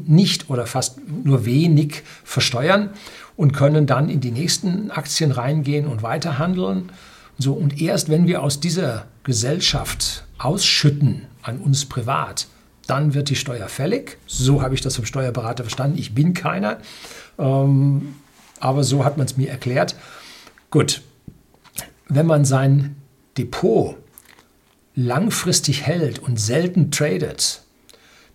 nicht 0.06 0.50
oder 0.50 0.66
fast 0.66 0.98
nur 1.24 1.46
wenig 1.46 2.02
versteuern 2.24 2.90
und 3.36 3.52
können 3.52 3.86
dann 3.86 4.08
in 4.08 4.20
die 4.20 4.30
nächsten 4.32 4.90
Aktien 4.90 5.30
reingehen 5.30 5.86
und 5.86 6.02
weiterhandeln. 6.02 6.90
So, 7.38 7.54
und 7.54 7.80
erst 7.80 8.10
wenn 8.10 8.26
wir 8.26 8.42
aus 8.42 8.60
dieser 8.60 9.06
Gesellschaft 9.24 10.24
ausschütten 10.38 11.22
an 11.42 11.58
uns 11.58 11.86
privat, 11.86 12.46
dann 12.86 13.14
wird 13.14 13.28
die 13.28 13.36
Steuer 13.36 13.68
fällig. 13.68 14.18
So 14.26 14.62
habe 14.62 14.74
ich 14.74 14.80
das 14.80 14.96
vom 14.96 15.04
Steuerberater 15.04 15.64
verstanden. 15.64 15.98
Ich 15.98 16.14
bin 16.14 16.34
keiner, 16.34 16.78
ähm, 17.38 18.16
aber 18.60 18.84
so 18.84 19.04
hat 19.04 19.16
man 19.16 19.26
es 19.26 19.36
mir 19.36 19.50
erklärt. 19.50 19.96
Gut, 20.70 21.02
wenn 22.08 22.26
man 22.26 22.44
sein 22.44 22.96
Depot 23.38 23.96
langfristig 24.94 25.82
hält 25.82 26.18
und 26.18 26.38
selten 26.38 26.90
tradet, 26.90 27.62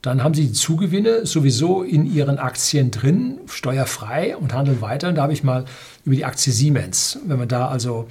dann 0.01 0.24
haben 0.24 0.34
Sie 0.34 0.48
die 0.48 0.54
Zugewinne 0.54 1.25
sowieso 1.25 1.84
in 1.84 2.06
Ihren 2.06 2.38
Aktien 2.38 2.92
drin, 2.92 3.39
steuerfrei 3.48 4.38
und 4.38 4.54
handeln 4.54 4.82
weiter. 4.82 5.10
Und 5.10 5.16
da 5.16 5.24
habe 5.24 5.34
ich 5.34 5.44
mal 5.44 5.66
über 6.06 6.16
die 6.16 6.25
Aktie 6.25 6.54
Siemens, 6.54 7.20
wenn 7.25 7.39
man 7.39 7.48
da 7.48 7.68
also 7.68 8.08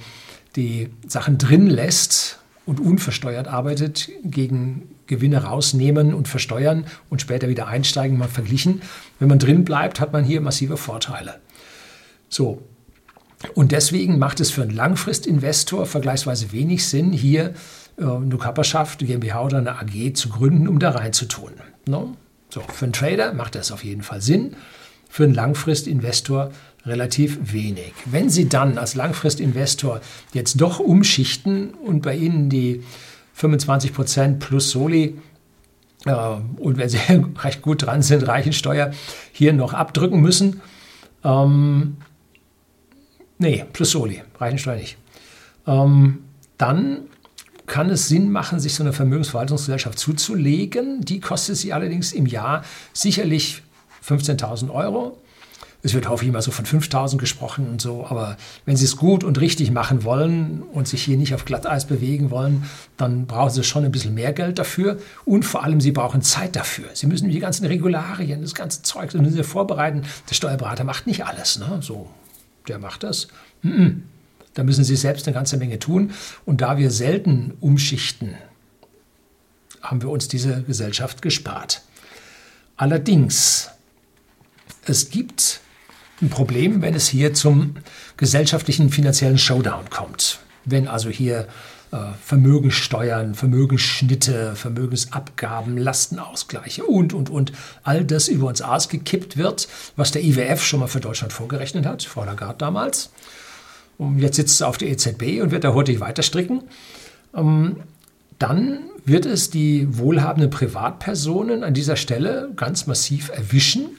die 0.55 0.89
Sachen 1.07 1.37
drin 1.37 1.67
lässt, 1.67 2.39
und 2.67 2.81
unversteuert 2.81 3.47
arbeitet, 3.47 4.11
gegen 4.23 4.89
Gewinne 5.07 5.43
rausnehmen 5.43 6.13
und 6.13 6.27
versteuern 6.27 6.85
und 7.09 7.21
später 7.21 7.49
wieder 7.49 7.67
einsteigen, 7.67 8.17
mal 8.17 8.27
verglichen. 8.27 8.81
Wenn 9.19 9.29
man 9.29 9.39
drin 9.39 9.65
bleibt, 9.65 9.99
hat 9.99 10.13
man 10.13 10.23
hier 10.23 10.41
massive 10.41 10.77
Vorteile. 10.77 11.39
So. 12.29 12.61
Und 13.53 13.71
deswegen 13.71 14.17
macht 14.17 14.39
es 14.39 14.49
für 14.49 14.63
einen 14.63 14.75
Langfristinvestor 14.75 15.85
vergleichsweise 15.85 16.51
wenig 16.51 16.87
Sinn, 16.87 17.11
hier 17.11 17.53
äh, 17.97 18.03
eine 18.03 18.37
Körperschaft, 18.37 18.99
eine 18.99 19.07
GmbH 19.07 19.43
oder 19.43 19.57
eine 19.59 19.79
AG 19.79 20.13
zu 20.15 20.29
gründen, 20.29 20.67
um 20.67 20.79
da 20.79 20.91
reinzutun. 20.91 21.53
No? 21.85 22.15
So, 22.49 22.61
für 22.61 22.85
einen 22.85 22.93
Trader 22.93 23.33
macht 23.33 23.55
das 23.55 23.71
auf 23.71 23.83
jeden 23.83 24.01
Fall 24.01 24.21
Sinn. 24.21 24.55
Für 25.09 25.23
einen 25.23 25.33
Langfristinvestor 25.33 26.51
relativ 26.85 27.53
wenig. 27.53 27.93
Wenn 28.05 28.29
Sie 28.29 28.49
dann 28.49 28.77
als 28.77 28.95
Langfristinvestor 28.95 30.01
jetzt 30.33 30.59
doch 30.59 30.79
umschichten 30.79 31.73
und 31.73 32.01
bei 32.01 32.15
Ihnen 32.15 32.49
die 32.49 32.83
25% 33.39 34.39
plus 34.39 34.71
Soli 34.71 35.17
äh, 36.05 36.11
und 36.57 36.77
wenn 36.77 36.89
Sie 36.89 36.99
recht 37.43 37.61
gut 37.61 37.85
dran 37.85 38.01
sind, 38.01 38.27
Reichensteuer 38.27 38.91
hier 39.31 39.53
noch 39.53 39.73
abdrücken 39.73 40.21
müssen, 40.21 40.61
ähm, 41.23 41.97
nee, 43.37 43.65
plus 43.73 43.91
Soli, 43.91 44.23
Reichensteuer 44.39 44.77
nicht, 44.77 44.97
ähm, 45.65 46.19
dann 46.57 47.01
kann 47.65 47.89
es 47.89 48.07
Sinn 48.07 48.31
machen, 48.31 48.59
sich 48.59 48.73
so 48.73 48.83
eine 48.83 48.93
Vermögensverwaltungsgesellschaft 48.93 49.99
zuzulegen. 49.99 51.01
Die 51.01 51.19
kostet 51.19 51.57
Sie 51.57 51.73
allerdings 51.73 52.13
im 52.13 52.25
Jahr 52.25 52.63
sicherlich 52.93 53.61
15.000 54.07 54.71
Euro. 54.71 55.21
Es 55.87 55.93
wird 55.93 56.09
häufig 56.09 56.27
immer 56.27 56.41
so 56.41 56.51
von 56.51 56.65
5000 56.65 57.17
gesprochen 57.17 57.69
und 57.69 57.81
so, 57.81 58.05
aber 58.05 58.35
wenn 58.65 58.75
Sie 58.75 58.83
es 58.83 58.97
gut 58.97 59.23
und 59.23 59.39
richtig 59.39 59.71
machen 59.71 60.03
wollen 60.03 60.61
und 60.73 60.85
sich 60.85 61.01
hier 61.01 61.15
nicht 61.15 61.33
auf 61.33 61.45
Glatteis 61.45 61.85
bewegen 61.85 62.29
wollen, 62.29 62.65
dann 62.97 63.25
brauchen 63.25 63.51
Sie 63.51 63.63
schon 63.63 63.85
ein 63.85 63.91
bisschen 63.93 64.13
mehr 64.13 64.33
Geld 64.33 64.59
dafür 64.59 64.97
und 65.23 65.45
vor 65.45 65.63
allem 65.63 65.79
Sie 65.79 65.93
brauchen 65.93 66.21
Zeit 66.21 66.57
dafür. 66.57 66.89
Sie 66.93 67.07
müssen 67.07 67.29
die 67.29 67.39
ganzen 67.39 67.65
Regularien, 67.65 68.41
das 68.41 68.53
ganze 68.53 68.81
Zeug, 68.81 69.11
das 69.11 69.21
müssen 69.21 69.37
Sie 69.37 69.43
vorbereiten. 69.43 70.01
Der 70.29 70.35
Steuerberater 70.35 70.83
macht 70.83 71.07
nicht 71.07 71.25
alles, 71.25 71.57
ne? 71.57 71.79
so, 71.79 72.09
der 72.67 72.79
macht 72.79 73.03
das. 73.03 73.29
Da 74.53 74.63
müssen 74.65 74.83
Sie 74.83 74.97
selbst 74.97 75.25
eine 75.25 75.35
ganze 75.35 75.55
Menge 75.55 75.79
tun 75.79 76.11
und 76.45 76.59
da 76.59 76.77
wir 76.77 76.91
selten 76.91 77.53
umschichten, 77.61 78.35
haben 79.81 80.01
wir 80.01 80.09
uns 80.09 80.27
diese 80.27 80.63
Gesellschaft 80.63 81.21
gespart. 81.21 81.81
Allerdings, 82.75 83.69
es 84.85 85.11
gibt 85.11 85.61
ein 86.21 86.29
Problem, 86.29 86.81
wenn 86.81 86.95
es 86.95 87.07
hier 87.07 87.33
zum 87.33 87.75
gesellschaftlichen 88.17 88.89
finanziellen 88.89 89.37
Showdown 89.37 89.89
kommt. 89.89 90.39
Wenn 90.65 90.87
also 90.87 91.09
hier 91.09 91.47
äh, 91.91 91.97
Vermögenssteuern, 92.21 93.35
Vermögensschnitte, 93.35 94.55
Vermögensabgaben, 94.55 95.77
Lastenausgleiche 95.77 96.83
und, 96.83 97.13
und, 97.13 97.29
und, 97.29 97.53
all 97.83 98.03
das 98.03 98.27
über 98.27 98.47
uns 98.47 98.61
ausgekippt 98.61 99.37
wird, 99.37 99.67
was 99.95 100.11
der 100.11 100.23
IWF 100.23 100.63
schon 100.63 100.81
mal 100.81 100.87
für 100.87 100.99
Deutschland 100.99 101.31
vorgerechnet 101.33 101.85
hat, 101.85 102.03
Frau 102.03 102.25
Lagarde 102.25 102.57
damals. 102.57 103.11
Und 103.97 104.19
jetzt 104.19 104.35
sitzt 104.35 104.57
sie 104.57 104.67
auf 104.67 104.77
der 104.77 104.89
EZB 104.89 105.41
und 105.41 105.51
wird 105.51 105.63
da 105.63 105.73
hurtig 105.73 105.99
weiter 105.99 106.23
stricken. 106.23 106.63
Ähm, 107.33 107.77
dann 108.37 108.79
wird 109.05 109.25
es 109.25 109.49
die 109.49 109.87
wohlhabenden 109.97 110.49
Privatpersonen 110.49 111.63
an 111.63 111.73
dieser 111.73 111.95
Stelle 111.95 112.51
ganz 112.55 112.85
massiv 112.85 113.29
erwischen 113.29 113.91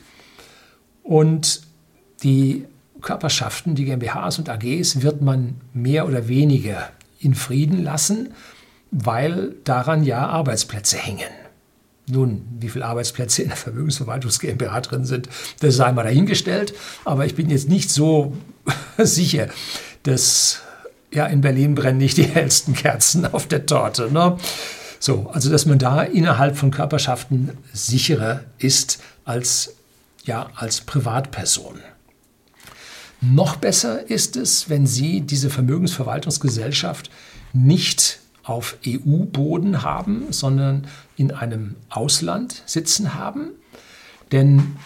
und 1.03 1.63
die 2.23 2.65
Körperschaften, 3.01 3.75
die 3.75 3.85
GmbHs 3.85 4.39
und 4.39 4.49
AGs, 4.49 5.03
wird 5.03 5.23
man 5.23 5.61
mehr 5.73 6.07
oder 6.07 6.29
weniger 6.29 6.91
in 7.21 7.35
Frieden 7.35 7.83
lassen, 7.83 8.31
weil 8.91 9.55
daran 9.65 10.05
ja 10.05 10.27
Arbeitsplätze 10.27 10.97
hängen. 10.97 11.29
Nun, 12.11 12.43
wie 12.59 12.71
viele 12.71 12.87
Arbeitsplätze 12.87 13.43
in 13.43 13.49
der 13.49 13.57
Vermögensverwaltungs 13.57 14.39
GmbH 14.39 14.81
drin 14.81 15.05
sind, 15.05 15.29
das 15.61 15.77
sei 15.77 15.93
mal 15.93 16.05
dahingestellt. 16.05 16.75
Aber 17.05 17.27
ich 17.27 17.35
bin 17.35 17.51
jetzt 17.51 17.69
nicht 17.69 17.91
so 17.91 18.33
sicher, 18.99 19.49
dass 20.05 20.63
ja, 21.13 21.27
in 21.27 21.41
Berlin 21.41 21.75
brennen 21.75 21.99
nicht 21.99 22.17
die 22.17 22.25
hellsten 22.25 22.75
Kerzen 22.75 23.27
auf 23.27 23.47
der 23.47 23.67
Torte. 23.67 24.11
Ne? 24.11 24.39
So, 24.99 25.31
also 25.33 25.51
dass 25.51 25.67
man 25.67 25.79
da 25.79 26.03
innerhalb 26.03 26.57
von 26.57 26.71
Körperschaften 26.71 27.51
sicherer 27.73 28.41
ist 28.59 29.01
als, 29.25 29.75
ja, 30.25 30.49
als 30.55 30.81
Privatperson. 30.81 31.79
Noch 33.21 33.57
besser 33.57 34.09
ist 34.09 34.37
es, 34.37 34.71
wenn 34.71 34.87
Sie 34.87 35.21
diese 35.23 35.51
Vermögensverwaltungsgesellschaft 35.51 37.11
nicht 37.53 38.21
auf 38.45 38.79
EU-Boden 38.87 39.83
haben, 39.83 40.27
sondern 40.31 40.87
in 41.17 41.33
einem 41.33 41.77
Ausland 41.91 42.63
sitzen 42.67 43.15
haben. 43.15 43.51
Denn 44.33 44.77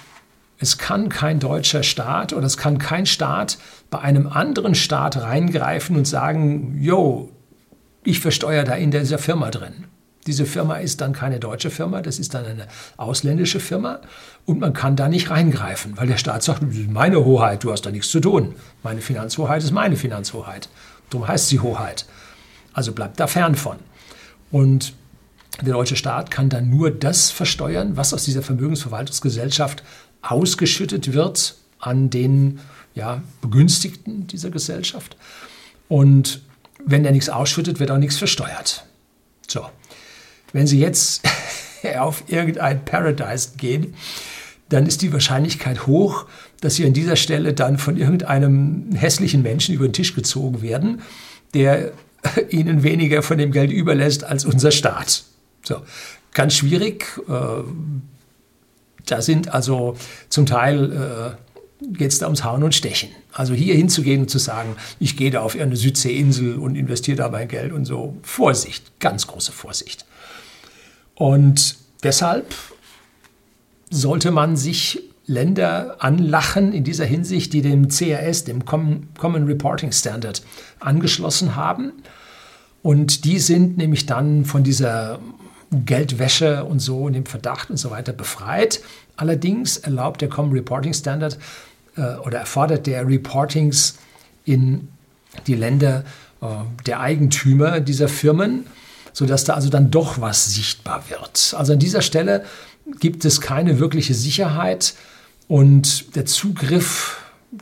es 0.59 0.79
kann 0.79 1.09
kein 1.09 1.41
deutscher 1.41 1.83
Staat 1.83 2.33
oder 2.33 2.47
es 2.47 2.57
kann 2.57 2.79
kein 2.79 3.07
Staat 3.07 3.59
bei 3.91 3.99
einem 3.99 4.27
anderen 4.27 4.75
Staat 4.75 5.17
reingreifen 5.17 5.97
und 5.97 6.07
sagen, 6.07 6.79
jo, 6.81 7.31
ich 8.05 8.21
versteuere 8.21 8.65
da 8.65 8.75
in 8.75 8.91
dieser 8.91 9.19
Firma 9.19 9.51
drin. 9.51 9.87
Diese 10.27 10.47
Firma 10.47 10.77
ist 10.77 11.01
dann 11.01 11.13
keine 11.13 11.41
deutsche 11.41 11.71
Firma, 11.71 12.01
das 12.01 12.19
ist 12.19 12.35
dann 12.35 12.45
eine 12.45 12.69
ausländische 12.97 13.59
Firma 13.59 14.01
und 14.47 14.61
man 14.61 14.73
kann 14.73 14.95
da 14.95 15.09
nicht 15.09 15.31
reingreifen, 15.31 15.97
weil 15.97 16.07
der 16.07 16.17
Staat 16.17 16.45
sagt, 16.45 16.63
das 16.63 16.77
ist 16.77 16.91
meine 16.91 17.25
Hoheit, 17.25 17.65
du 17.65 17.73
hast 17.73 17.83
da 17.83 17.91
nichts 17.91 18.11
zu 18.11 18.21
tun. 18.21 18.55
Meine 18.85 19.01
Finanzhoheit 19.01 19.65
ist 19.65 19.73
meine 19.73 19.97
Finanzhoheit. 19.97 20.69
Darum 21.11 21.27
heißt 21.27 21.49
sie 21.49 21.61
Hoheit. 21.61 22.07
Also 22.73 22.93
bleibt 22.93 23.19
da 23.19 23.27
fern 23.27 23.57
von. 23.57 23.79
Und 24.51 24.95
der 25.61 25.75
deutsche 25.75 25.97
Staat 25.97 26.31
kann 26.31 26.49
dann 26.49 26.71
nur 26.71 26.91
das 26.91 27.31
versteuern, 27.31 27.97
was 27.97 28.15
aus 28.15 28.25
dieser 28.25 28.43
Vermögensverwaltungsgesellschaft 28.43 29.83
ausgeschüttet 30.23 31.13
wird 31.13 31.57
an 31.79 32.11
den 32.11 32.61
ja, 32.95 33.23
Begünstigten 33.41 34.27
dieser 34.27 34.51
Gesellschaft. 34.51 35.17
Und 35.89 36.43
wenn 36.85 37.05
er 37.05 37.13
nichts 37.13 37.29
ausschüttet, 37.29 37.81
wird 37.81 37.91
auch 37.91 37.99
nichts 37.99 38.17
versteuert. 38.17 38.87
So, 39.47 39.67
wenn 40.53 40.67
Sie 40.67 40.79
jetzt 40.79 41.23
auf 41.99 42.25
irgendein 42.29 42.85
Paradise 42.85 43.51
gehen, 43.57 43.95
dann 44.69 44.87
ist 44.87 45.03
die 45.03 45.13
Wahrscheinlichkeit 45.13 45.87
hoch, 45.87 46.27
dass 46.61 46.77
Sie 46.77 46.87
an 46.87 46.93
dieser 46.93 47.17
Stelle 47.17 47.53
dann 47.53 47.79
von 47.79 47.97
irgendeinem 47.97 48.93
hässlichen 48.95 49.43
Menschen 49.43 49.75
über 49.75 49.87
den 49.87 49.93
Tisch 49.93 50.15
gezogen 50.15 50.63
werden, 50.63 51.03
der 51.55 51.93
Ihnen 52.51 52.83
weniger 52.83 53.23
von 53.23 53.39
dem 53.39 53.53
Geld 53.53 53.71
überlässt 53.71 54.25
als 54.25 54.45
unser 54.45 54.71
Staat. 54.71 55.25
So, 55.65 55.83
ganz 56.33 56.55
schwierig. 56.55 57.07
Äh, 57.29 57.63
da 59.07 59.21
sind 59.21 59.53
also 59.53 59.97
zum 60.29 60.47
Teil 60.47 60.93
äh, 60.93 61.43
geht 61.91 62.13
es 62.13 62.19
da 62.19 62.27
ums 62.27 62.45
Hauen 62.45 62.63
und 62.63 62.75
Stechen. 62.75 63.11
Also 63.33 63.55
hier 63.55 63.75
hinzugehen 63.75 64.23
und 64.23 64.31
zu 64.31 64.39
sagen, 64.39 64.77
ich 65.01 65.17
gehe 65.17 65.31
da 65.31 65.41
auf 65.41 65.55
irgendeine 65.55 65.77
Südseeinsel 65.77 66.57
und 66.57 66.77
investiere 66.77 67.17
da 67.17 67.29
mein 67.29 67.49
Geld 67.49 67.73
und 67.73 67.85
so. 67.85 68.17
Vorsicht, 68.23 68.99
ganz 69.01 69.27
große 69.27 69.53
Vorsicht. 69.53 70.05
Und 71.23 71.77
deshalb 72.03 72.53
sollte 73.91 74.33
man 74.33 74.57
sich 74.57 75.05
Länder 75.25 75.99
anlachen 76.01 76.73
in 76.73 76.83
dieser 76.83 77.05
Hinsicht, 77.05 77.53
die 77.53 77.63
dem 77.63 77.87
CRS, 77.87 78.43
dem 78.43 78.65
Common 78.65 79.07
Reporting 79.47 79.93
Standard, 79.93 80.43
angeschlossen 80.81 81.55
haben. 81.55 81.93
Und 82.83 83.25
die 83.25 83.39
sind 83.39 83.77
nämlich 83.77 84.07
dann 84.07 84.45
von 84.45 84.65
dieser 84.65 85.21
Geldwäsche 85.71 86.65
und 86.65 86.81
so 86.81 87.05
und 87.05 87.13
dem 87.13 87.27
Verdacht 87.27 87.71
und 87.71 87.77
so 87.77 87.93
weiter 87.93 88.13
befreit. 88.13 88.81
Allerdings 89.15 89.77
erlaubt 89.77 90.23
der 90.23 90.29
Common 90.29 90.51
Reporting 90.51 90.93
Standard 90.93 91.39
äh, 91.97 92.17
oder 92.17 92.41
erfordert 92.41 92.89
der 92.89 93.07
Reportings 93.07 93.97
in 94.45 94.89
die 95.47 95.55
Länder 95.55 96.03
äh, 96.41 96.47
der 96.85 96.99
Eigentümer 96.99 97.79
dieser 97.79 98.09
Firmen, 98.09 98.67
sodass 99.13 99.45
da 99.45 99.55
also 99.55 99.69
dann 99.69 99.91
doch 99.91 100.21
was 100.21 100.55
sichtbar 100.55 101.05
wird. 101.09 101.55
Also 101.57 101.73
an 101.73 101.79
dieser 101.79 102.03
Stelle 102.03 102.45
gibt 103.01 103.25
es 103.25 103.41
keine 103.41 103.79
wirkliche 103.79 104.15
Sicherheit 104.15 104.95
und 105.49 106.17
der 106.17 106.27
Zugriff 106.27 107.19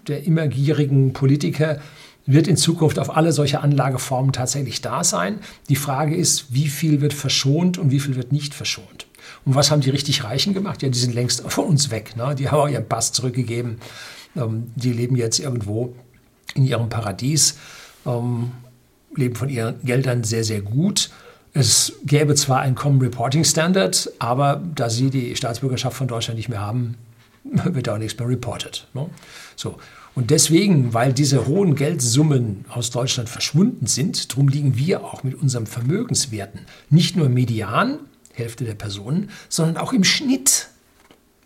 der 0.07 0.25
immer 0.25 0.47
gierigen 0.47 1.13
Politiker 1.13 1.81
wird 2.27 2.47
in 2.47 2.57
Zukunft 2.57 2.99
auf 2.99 3.17
alle 3.17 3.33
solche 3.33 3.61
Anlageformen 3.61 4.33
tatsächlich 4.33 4.81
da 4.81 5.03
sein. 5.03 5.41
Die 5.69 5.77
Frage 5.77 6.15
ist, 6.15 6.55
wie 6.55 6.69
viel 6.69 7.01
wird 7.01 7.13
verschont 7.13 7.79
und 7.79 7.91
wie 7.91 8.01
viel 8.01 8.15
wird 8.15 8.31
nicht 8.31 8.55
verschont. 8.55 9.07
Und 9.45 9.55
was 9.55 9.71
haben 9.71 9.81
die 9.81 9.91
richtig 9.91 10.23
Reichen 10.23 10.55
gemacht? 10.55 10.83
Ja, 10.83 10.89
die 10.89 10.99
sind 10.99 11.15
längst 11.15 11.43
von 11.51 11.65
uns 11.65 11.91
weg. 11.91 12.17
Ne? 12.17 12.35
Die 12.37 12.49
haben 12.49 12.61
auch 12.61 12.69
ihren 12.69 12.89
Pass 12.89 13.13
zurückgegeben. 13.13 13.79
Ähm, 14.37 14.71
die 14.77 14.93
leben 14.93 15.17
jetzt 15.17 15.41
irgendwo 15.41 15.95
in 16.55 16.65
ihrem 16.65 16.89
Paradies, 16.89 17.57
ähm, 18.07 18.53
leben 19.15 19.35
von 19.35 19.49
ihren 19.49 19.83
Geldern 19.83 20.23
sehr, 20.23 20.45
sehr 20.45 20.61
gut. 20.61 21.11
Es 21.53 21.95
gäbe 22.05 22.35
zwar 22.37 22.61
ein 22.61 22.75
Common 22.75 23.01
Reporting 23.01 23.45
Standard, 23.45 24.11
aber 24.19 24.63
da 24.75 24.89
sie 24.89 25.11
die 25.11 25.35
Staatsbürgerschaft 25.35 25.97
von 25.97 26.07
Deutschland 26.07 26.37
nicht 26.37 26.49
mehr 26.49 26.61
haben, 26.61 26.97
wird 27.45 27.89
auch 27.89 27.99
nichts 27.99 28.19
mehr 28.19 28.29
reported. 28.29 28.87
Ne? 28.95 29.09
So. 29.57 29.79
Und 30.15 30.31
deswegen, 30.31 30.93
weil 30.93 31.13
diese 31.13 31.47
hohen 31.47 31.77
Geldsummen 31.77 32.65
aus 32.69 32.91
Deutschland 32.91 33.29
verschwunden 33.29 33.87
sind, 33.87 34.33
darum 34.33 34.49
liegen 34.49 34.77
wir 34.77 35.05
auch 35.05 35.23
mit 35.23 35.41
unseren 35.41 35.67
Vermögenswerten 35.67 36.63
nicht 36.89 37.17
nur 37.17 37.29
median, 37.29 38.01
Hälfte 38.33 38.65
der 38.65 38.75
Personen, 38.75 39.31
sondern 39.49 39.77
auch 39.77 39.93
im 39.93 40.05
Schnitt, 40.05 40.69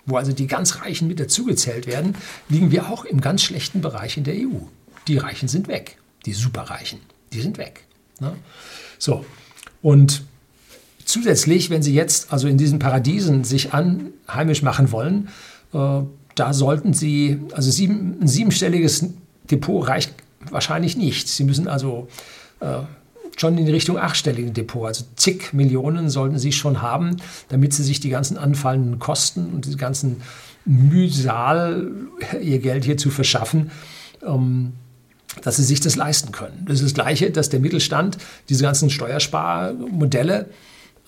wo 0.07 0.17
also 0.17 0.33
die 0.33 0.47
ganz 0.47 0.81
Reichen 0.81 1.09
mit 1.09 1.21
dazugezählt 1.21 1.87
werden, 1.87 2.15
liegen 2.49 2.71
wir 2.71 2.89
auch 2.89 3.05
im 3.05 3.21
ganz 3.21 3.43
schlechten 3.43 3.81
Bereich 3.81 4.17
in 4.17 4.25
der 4.25 4.35
EU. 4.35 4.61
Die 5.09 5.19
Reichen 5.19 5.49
sind 5.49 5.69
weg, 5.69 5.99
die 6.25 6.33
Superreichen, 6.33 7.01
die 7.33 7.41
sind 7.41 7.59
weg. 7.59 7.85
Ne? 8.21 8.35
So, 8.99 9.25
und 9.85 10.23
zusätzlich, 11.05 11.69
wenn 11.69 11.83
Sie 11.83 11.93
jetzt 11.93 12.33
also 12.33 12.49
in 12.49 12.57
diesen 12.57 12.79
Paradiesen 12.79 13.45
sich 13.45 13.75
anheimisch 13.75 14.63
machen 14.63 14.91
wollen, 14.93 15.29
äh, 15.75 16.01
da 16.35 16.55
sollten 16.55 16.95
Sie, 16.95 17.39
also 17.53 17.71
sieben, 17.71 18.17
ein 18.23 18.27
siebenstelliges 18.27 19.05
Depot 19.51 19.87
reicht 19.87 20.15
wahrscheinlich 20.51 20.97
nicht. 20.97 21.29
Sie 21.29 21.45
müssen 21.45 21.69
also 21.69 22.09
äh, 22.61 22.79
schon 23.37 23.59
in 23.59 23.69
Richtung 23.69 23.99
achtstelligen 23.99 24.55
Depot, 24.55 24.87
also 24.87 25.05
zig 25.17 25.53
Millionen 25.53 26.09
sollten 26.09 26.39
Sie 26.39 26.53
schon 26.53 26.81
haben, 26.81 27.19
damit 27.51 27.75
Sie 27.75 27.83
sich 27.83 28.01
die 28.01 28.09
ganzen 28.09 28.39
anfallenden 28.39 28.99
Kosten 28.99 29.53
und 29.53 29.67
die 29.67 29.77
ganzen 29.77 30.23
Mühsal, 30.65 31.91
Ihr 32.41 32.59
Geld 32.61 32.87
hier 32.87 32.97
zu 32.97 33.11
verschaffen, 33.11 33.71
ähm, 34.27 34.73
dass 35.43 35.57
Sie 35.57 35.65
sich 35.65 35.81
das 35.81 35.97
leisten 35.97 36.33
können. 36.33 36.65
Das 36.67 36.77
ist 36.77 36.85
das 36.85 36.95
Gleiche, 36.95 37.31
dass 37.31 37.49
der 37.49 37.61
Mittelstand 37.61 38.19
diese 38.49 38.63
ganzen 38.63 38.91
Steuersparmodelle 38.91 40.49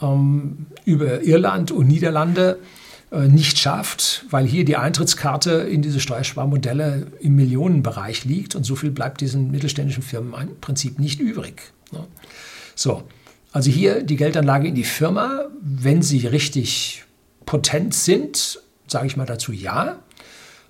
ähm, 0.03 0.67
über 0.85 1.23
Irland 1.23 1.71
und 1.71 1.87
Niederlande 1.87 2.59
äh, 3.13 3.29
nicht 3.29 3.59
schafft, 3.59 4.25
weil 4.31 4.47
hier 4.47 4.65
die 4.65 4.77
Eintrittskarte 4.77 5.53
in 5.53 5.81
diese 5.81 6.01
Steuersparmodelle 6.01 7.07
im 7.21 7.37
Millionenbereich 7.37 8.25
liegt 8.25 8.57
und 8.57 8.65
so 8.65 8.75
viel 8.75 8.91
bleibt 8.91 9.21
diesen 9.21 9.51
mittelständischen 9.51 10.03
Firmen 10.03 10.35
im 10.41 10.61
Prinzip 10.61 10.99
nicht 10.99 11.21
übrig. 11.21 11.73
Ne? 11.93 12.05
So, 12.75 13.05
also 13.53 13.71
hier 13.71 14.03
die 14.03 14.17
Geldanlage 14.17 14.69
in 14.69 14.75
die 14.75 14.85
Firma, 14.85 15.47
wenn 15.63 16.03
sie 16.03 16.27
richtig 16.27 17.05
potent 17.47 17.95
sind, 17.95 18.61
sage 18.87 19.07
ich 19.07 19.17
mal 19.17 19.25
dazu 19.25 19.53
ja. 19.53 20.01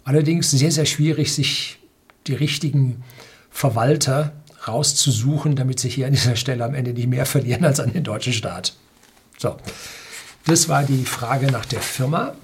Allerdings 0.04 0.50
sehr, 0.50 0.70
sehr 0.70 0.86
schwierig, 0.86 1.32
sich 1.32 1.78
die 2.26 2.34
richtigen 2.34 3.02
Verwalter 3.56 4.32
rauszusuchen, 4.68 5.56
damit 5.56 5.80
sie 5.80 5.88
hier 5.88 6.06
an 6.06 6.12
dieser 6.12 6.36
Stelle 6.36 6.62
am 6.62 6.74
Ende 6.74 6.92
nicht 6.92 7.08
mehr 7.08 7.24
verlieren 7.24 7.64
als 7.64 7.80
an 7.80 7.90
den 7.90 8.04
deutschen 8.04 8.34
Staat. 8.34 8.74
So. 9.38 9.56
Das 10.44 10.68
war 10.68 10.82
die 10.82 11.06
Frage 11.06 11.50
nach 11.50 11.64
der 11.64 11.80
Firma. 11.80 12.34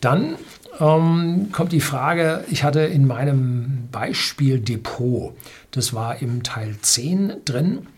Dann 0.00 0.36
ähm, 0.78 1.48
kommt 1.50 1.72
die 1.72 1.80
Frage, 1.80 2.44
ich 2.48 2.62
hatte 2.62 2.82
in 2.82 3.08
meinem 3.08 3.88
Beispieldepot, 3.90 5.36
das 5.72 5.92
war 5.92 6.22
im 6.22 6.44
Teil 6.44 6.76
10 6.80 7.44
drin, 7.44 7.88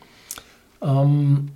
ähm, 0.81 1.51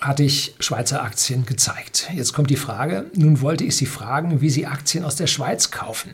hatte 0.00 0.24
ich 0.24 0.56
Schweizer 0.58 1.04
Aktien 1.04 1.46
gezeigt. 1.46 2.10
Jetzt 2.12 2.32
kommt 2.32 2.50
die 2.50 2.56
Frage, 2.56 3.06
nun 3.14 3.42
wollte 3.42 3.62
ich 3.62 3.76
Sie 3.76 3.86
fragen, 3.86 4.40
wie 4.40 4.50
Sie 4.50 4.66
Aktien 4.66 5.04
aus 5.04 5.14
der 5.14 5.28
Schweiz 5.28 5.70
kaufen. 5.70 6.10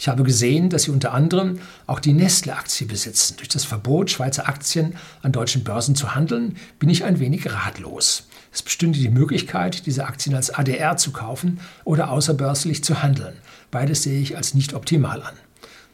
Ich 0.00 0.08
habe 0.08 0.22
gesehen, 0.22 0.70
dass 0.70 0.84
Sie 0.84 0.92
unter 0.92 1.12
anderem 1.12 1.58
auch 1.86 2.00
die 2.00 2.14
Nestle-Aktie 2.14 2.86
besitzen. 2.86 3.36
Durch 3.36 3.50
das 3.50 3.64
Verbot, 3.64 4.10
Schweizer 4.10 4.48
Aktien 4.48 4.94
an 5.20 5.30
deutschen 5.30 5.62
Börsen 5.62 5.94
zu 5.94 6.14
handeln, 6.14 6.56
bin 6.78 6.88
ich 6.88 7.04
ein 7.04 7.20
wenig 7.20 7.52
ratlos. 7.52 8.26
Es 8.50 8.62
bestünde 8.62 8.98
die 8.98 9.10
Möglichkeit, 9.10 9.84
diese 9.84 10.06
Aktien 10.06 10.34
als 10.34 10.54
ADR 10.54 10.96
zu 10.96 11.10
kaufen 11.10 11.60
oder 11.84 12.10
außerbörslich 12.10 12.82
zu 12.82 13.02
handeln. 13.02 13.34
Beides 13.70 14.02
sehe 14.02 14.22
ich 14.22 14.38
als 14.38 14.54
nicht 14.54 14.72
optimal 14.72 15.22
an. 15.22 15.34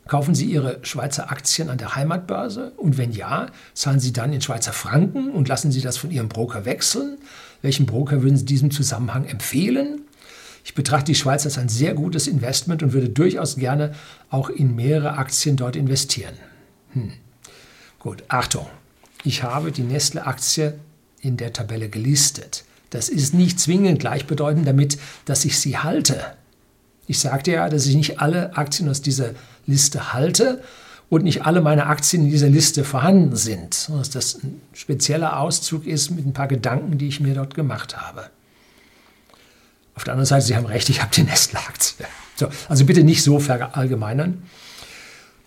Kaufen 0.06 0.36
Sie 0.36 0.44
Ihre 0.44 0.78
Schweizer 0.82 1.32
Aktien 1.32 1.68
an 1.68 1.78
der 1.78 1.96
Heimatbörse? 1.96 2.74
Und 2.76 2.98
wenn 2.98 3.10
ja, 3.10 3.46
zahlen 3.74 3.98
Sie 3.98 4.12
dann 4.12 4.32
in 4.32 4.40
Schweizer 4.40 4.72
Franken 4.72 5.32
und 5.32 5.48
lassen 5.48 5.72
Sie 5.72 5.80
das 5.80 5.96
von 5.96 6.12
Ihrem 6.12 6.28
Broker 6.28 6.64
wechseln? 6.64 7.18
Welchen 7.60 7.86
Broker 7.86 8.22
würden 8.22 8.36
Sie 8.36 8.42
in 8.42 8.46
diesem 8.46 8.70
Zusammenhang 8.70 9.24
empfehlen? 9.24 10.02
Ich 10.66 10.74
betrachte 10.74 11.12
die 11.12 11.14
Schweiz 11.14 11.44
als 11.44 11.58
ein 11.58 11.68
sehr 11.68 11.94
gutes 11.94 12.26
Investment 12.26 12.82
und 12.82 12.92
würde 12.92 13.08
durchaus 13.08 13.54
gerne 13.54 13.94
auch 14.30 14.50
in 14.50 14.74
mehrere 14.74 15.12
Aktien 15.12 15.54
dort 15.54 15.76
investieren. 15.76 16.34
Hm. 16.92 17.12
Gut, 18.00 18.24
Achtung. 18.26 18.66
Ich 19.22 19.44
habe 19.44 19.70
die 19.70 19.84
Nestle-Aktie 19.84 20.76
in 21.20 21.36
der 21.36 21.52
Tabelle 21.52 21.88
gelistet. 21.88 22.64
Das 22.90 23.08
ist 23.08 23.32
nicht 23.32 23.60
zwingend 23.60 24.00
gleichbedeutend 24.00 24.66
damit, 24.66 24.98
dass 25.24 25.44
ich 25.44 25.56
sie 25.60 25.78
halte. 25.78 26.20
Ich 27.06 27.20
sagte 27.20 27.52
ja, 27.52 27.68
dass 27.68 27.86
ich 27.86 27.94
nicht 27.94 28.20
alle 28.20 28.56
Aktien 28.56 28.88
aus 28.88 29.00
dieser 29.00 29.34
Liste 29.66 30.14
halte 30.14 30.64
und 31.08 31.22
nicht 31.22 31.46
alle 31.46 31.60
meine 31.60 31.86
Aktien 31.86 32.24
in 32.24 32.30
dieser 32.32 32.48
Liste 32.48 32.82
vorhanden 32.82 33.36
sind, 33.36 33.88
dass 33.88 34.10
das 34.10 34.42
ein 34.42 34.60
spezieller 34.72 35.38
Auszug 35.38 35.86
ist 35.86 36.10
mit 36.10 36.26
ein 36.26 36.32
paar 36.32 36.48
Gedanken, 36.48 36.98
die 36.98 37.06
ich 37.06 37.20
mir 37.20 37.34
dort 37.34 37.54
gemacht 37.54 37.96
habe. 37.96 38.30
Auf 39.96 40.04
der 40.04 40.12
anderen 40.12 40.26
Seite, 40.26 40.44
Sie 40.44 40.56
haben 40.56 40.66
recht, 40.66 40.88
ich 40.90 41.00
habe 41.00 41.10
die 41.12 41.22
Nestle-Aktie. 41.22 42.06
So, 42.36 42.48
also 42.68 42.84
bitte 42.84 43.02
nicht 43.02 43.22
so 43.22 43.38
verallgemeinern. 43.40 44.42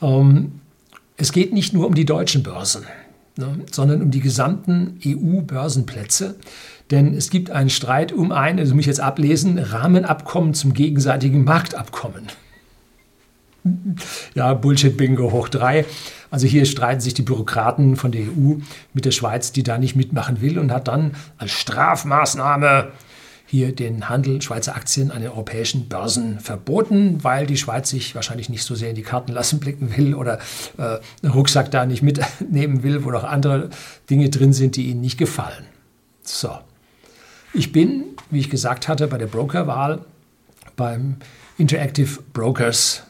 Ähm, 0.01 0.59
es 1.17 1.31
geht 1.31 1.53
nicht 1.53 1.73
nur 1.73 1.85
um 1.85 1.93
die 1.93 2.05
deutschen 2.05 2.41
Börsen, 2.41 2.83
ne, 3.37 3.59
sondern 3.71 4.01
um 4.01 4.11
die 4.11 4.21
gesamten 4.21 4.99
EU-Börsenplätze. 5.05 6.35
Denn 6.89 7.13
es 7.13 7.29
gibt 7.29 7.51
einen 7.51 7.69
Streit 7.69 8.11
um 8.11 8.31
ein, 8.31 8.57
also 8.57 8.73
muss 8.73 8.81
ich 8.81 8.87
jetzt 8.87 8.99
ablesen, 8.99 9.59
Rahmenabkommen 9.59 10.55
zum 10.55 10.73
gegenseitigen 10.73 11.43
Marktabkommen. 11.43 12.27
Ja, 14.33 14.55
Bullshit-Bingo 14.55 15.31
hoch 15.31 15.49
drei. 15.49 15.85
Also 16.31 16.47
hier 16.47 16.65
streiten 16.65 17.01
sich 17.01 17.13
die 17.13 17.21
Bürokraten 17.21 17.95
von 17.97 18.11
der 18.11 18.21
EU 18.21 18.55
mit 18.93 19.05
der 19.05 19.11
Schweiz, 19.11 19.51
die 19.51 19.61
da 19.61 19.77
nicht 19.77 19.95
mitmachen 19.95 20.41
will 20.41 20.57
und 20.57 20.71
hat 20.71 20.87
dann 20.87 21.15
als 21.37 21.51
Strafmaßnahme 21.51 22.91
hier 23.49 23.73
den 23.73 24.09
Handel 24.09 24.41
Schweizer 24.41 24.75
Aktien 24.75 25.09
an 25.09 25.21
den 25.21 25.31
europäischen 25.31 25.89
Börsen 25.89 26.39
verboten, 26.39 27.23
weil 27.23 27.47
die 27.47 27.57
Schweiz 27.57 27.89
sich 27.89 28.13
wahrscheinlich 28.13 28.49
nicht 28.49 28.63
so 28.63 28.75
sehr 28.75 28.91
in 28.91 28.95
die 28.95 29.01
Karten 29.01 29.31
lassen 29.31 29.59
blicken 29.59 29.97
will 29.97 30.13
oder 30.13 30.37
äh, 30.77 30.99
einen 31.23 31.31
Rucksack 31.33 31.71
da 31.71 31.85
nicht 31.87 32.03
mitnehmen 32.03 32.83
will, 32.83 33.03
wo 33.03 33.09
noch 33.09 33.23
andere 33.23 33.71
Dinge 34.09 34.29
drin 34.29 34.53
sind, 34.53 34.75
die 34.75 34.89
ihnen 34.89 35.01
nicht 35.01 35.17
gefallen. 35.17 35.65
So. 36.21 36.59
Ich 37.51 37.71
bin, 37.71 38.03
wie 38.29 38.39
ich 38.39 38.51
gesagt 38.51 38.87
hatte, 38.87 39.07
bei 39.07 39.17
der 39.17 39.25
Brokerwahl 39.25 40.05
beim 40.75 41.17
Interactive 41.57 42.21
Brokers 42.33 43.03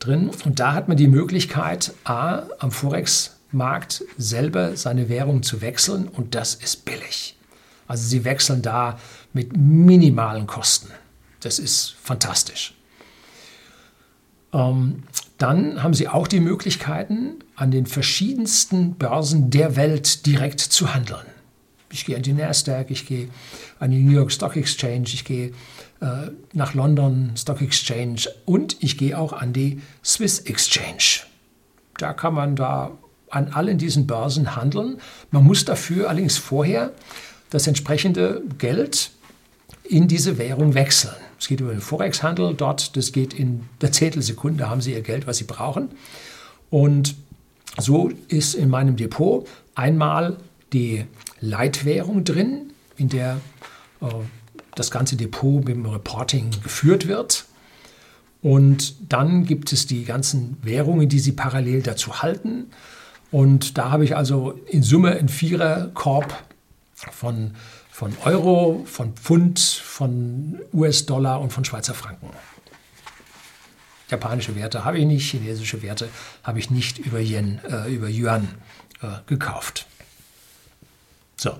drin 0.00 0.30
und 0.44 0.58
da 0.58 0.72
hat 0.72 0.88
man 0.88 0.96
die 0.96 1.06
Möglichkeit, 1.06 1.92
A, 2.02 2.42
am 2.58 2.72
Forex-Markt 2.72 4.02
selber 4.18 4.76
seine 4.76 5.08
Währung 5.08 5.44
zu 5.44 5.60
wechseln 5.60 6.08
und 6.08 6.34
das 6.34 6.56
ist 6.56 6.84
billig. 6.84 7.36
Also 7.86 8.08
sie 8.08 8.24
wechseln 8.24 8.62
da 8.62 8.98
mit 9.32 9.56
minimalen 9.56 10.46
Kosten. 10.46 10.90
Das 11.40 11.58
ist 11.58 11.94
fantastisch. 12.02 12.74
Ähm, 14.52 15.04
dann 15.38 15.82
haben 15.82 15.94
Sie 15.94 16.08
auch 16.08 16.28
die 16.28 16.40
Möglichkeiten, 16.40 17.36
an 17.56 17.70
den 17.70 17.86
verschiedensten 17.86 18.94
Börsen 18.94 19.50
der 19.50 19.76
Welt 19.76 20.26
direkt 20.26 20.60
zu 20.60 20.94
handeln. 20.94 21.26
Ich 21.92 22.04
gehe 22.04 22.16
an 22.16 22.22
die 22.22 22.32
Nasdaq, 22.32 22.90
ich 22.90 23.06
gehe 23.06 23.28
an 23.78 23.90
die 23.90 24.02
New 24.02 24.12
York 24.12 24.30
Stock 24.30 24.56
Exchange, 24.56 25.04
ich 25.06 25.24
gehe 25.24 25.52
äh, 26.00 26.30
nach 26.52 26.74
London 26.74 27.32
Stock 27.36 27.62
Exchange 27.62 28.22
und 28.44 28.76
ich 28.80 28.96
gehe 28.96 29.18
auch 29.18 29.32
an 29.32 29.52
die 29.52 29.80
Swiss 30.04 30.40
Exchange. 30.40 31.26
Da 31.98 32.12
kann 32.12 32.34
man 32.34 32.54
da 32.54 32.92
an 33.30 33.48
allen 33.48 33.78
diesen 33.78 34.06
Börsen 34.06 34.56
handeln. 34.56 35.00
Man 35.30 35.44
muss 35.44 35.64
dafür 35.64 36.08
allerdings 36.08 36.36
vorher 36.38 36.92
das 37.50 37.66
entsprechende 37.66 38.42
Geld 38.58 39.10
in 39.90 40.06
diese 40.06 40.38
Währung 40.38 40.74
wechseln. 40.74 41.16
Es 41.38 41.48
geht 41.48 41.60
über 41.60 41.72
den 41.72 41.80
Forex-Handel 41.80 42.54
dort, 42.54 42.96
das 42.96 43.12
geht 43.12 43.34
in 43.34 43.68
der 43.80 43.90
Zehntelsekunde, 43.90 44.70
haben 44.70 44.80
Sie 44.80 44.92
Ihr 44.92 45.02
Geld, 45.02 45.26
was 45.26 45.38
Sie 45.38 45.44
brauchen. 45.44 45.90
Und 46.70 47.16
so 47.76 48.10
ist 48.28 48.54
in 48.54 48.70
meinem 48.70 48.96
Depot 48.96 49.48
einmal 49.74 50.36
die 50.72 51.04
Leitwährung 51.40 52.22
drin, 52.22 52.72
in 52.96 53.08
der 53.08 53.40
äh, 54.00 54.06
das 54.76 54.92
ganze 54.92 55.16
Depot 55.16 55.64
mit 55.64 55.74
dem 55.74 55.86
Reporting 55.86 56.50
geführt 56.62 57.08
wird. 57.08 57.46
Und 58.42 58.94
dann 59.12 59.44
gibt 59.44 59.72
es 59.72 59.86
die 59.86 60.04
ganzen 60.04 60.56
Währungen, 60.62 61.08
die 61.08 61.18
Sie 61.18 61.32
parallel 61.32 61.82
dazu 61.82 62.22
halten. 62.22 62.66
Und 63.32 63.76
da 63.76 63.90
habe 63.90 64.04
ich 64.04 64.16
also 64.16 64.52
in 64.68 64.84
Summe 64.84 65.16
einen 65.16 65.28
Viererkorb 65.28 66.44
von 66.94 67.52
von 68.00 68.16
Euro, 68.24 68.82
von 68.86 69.12
Pfund, 69.12 69.60
von 69.60 70.58
US-Dollar 70.72 71.38
und 71.38 71.52
von 71.52 71.66
Schweizer 71.66 71.92
Franken. 71.92 72.30
Japanische 74.08 74.56
Werte 74.56 74.86
habe 74.86 74.98
ich 74.98 75.04
nicht, 75.04 75.30
chinesische 75.30 75.82
Werte 75.82 76.08
habe 76.42 76.58
ich 76.58 76.70
nicht 76.70 76.98
über 76.98 77.20
Yen, 77.20 77.60
äh, 77.70 77.94
über 77.94 78.08
Yuan 78.08 78.48
äh, 79.02 79.08
gekauft. 79.26 79.84
So. 81.36 81.58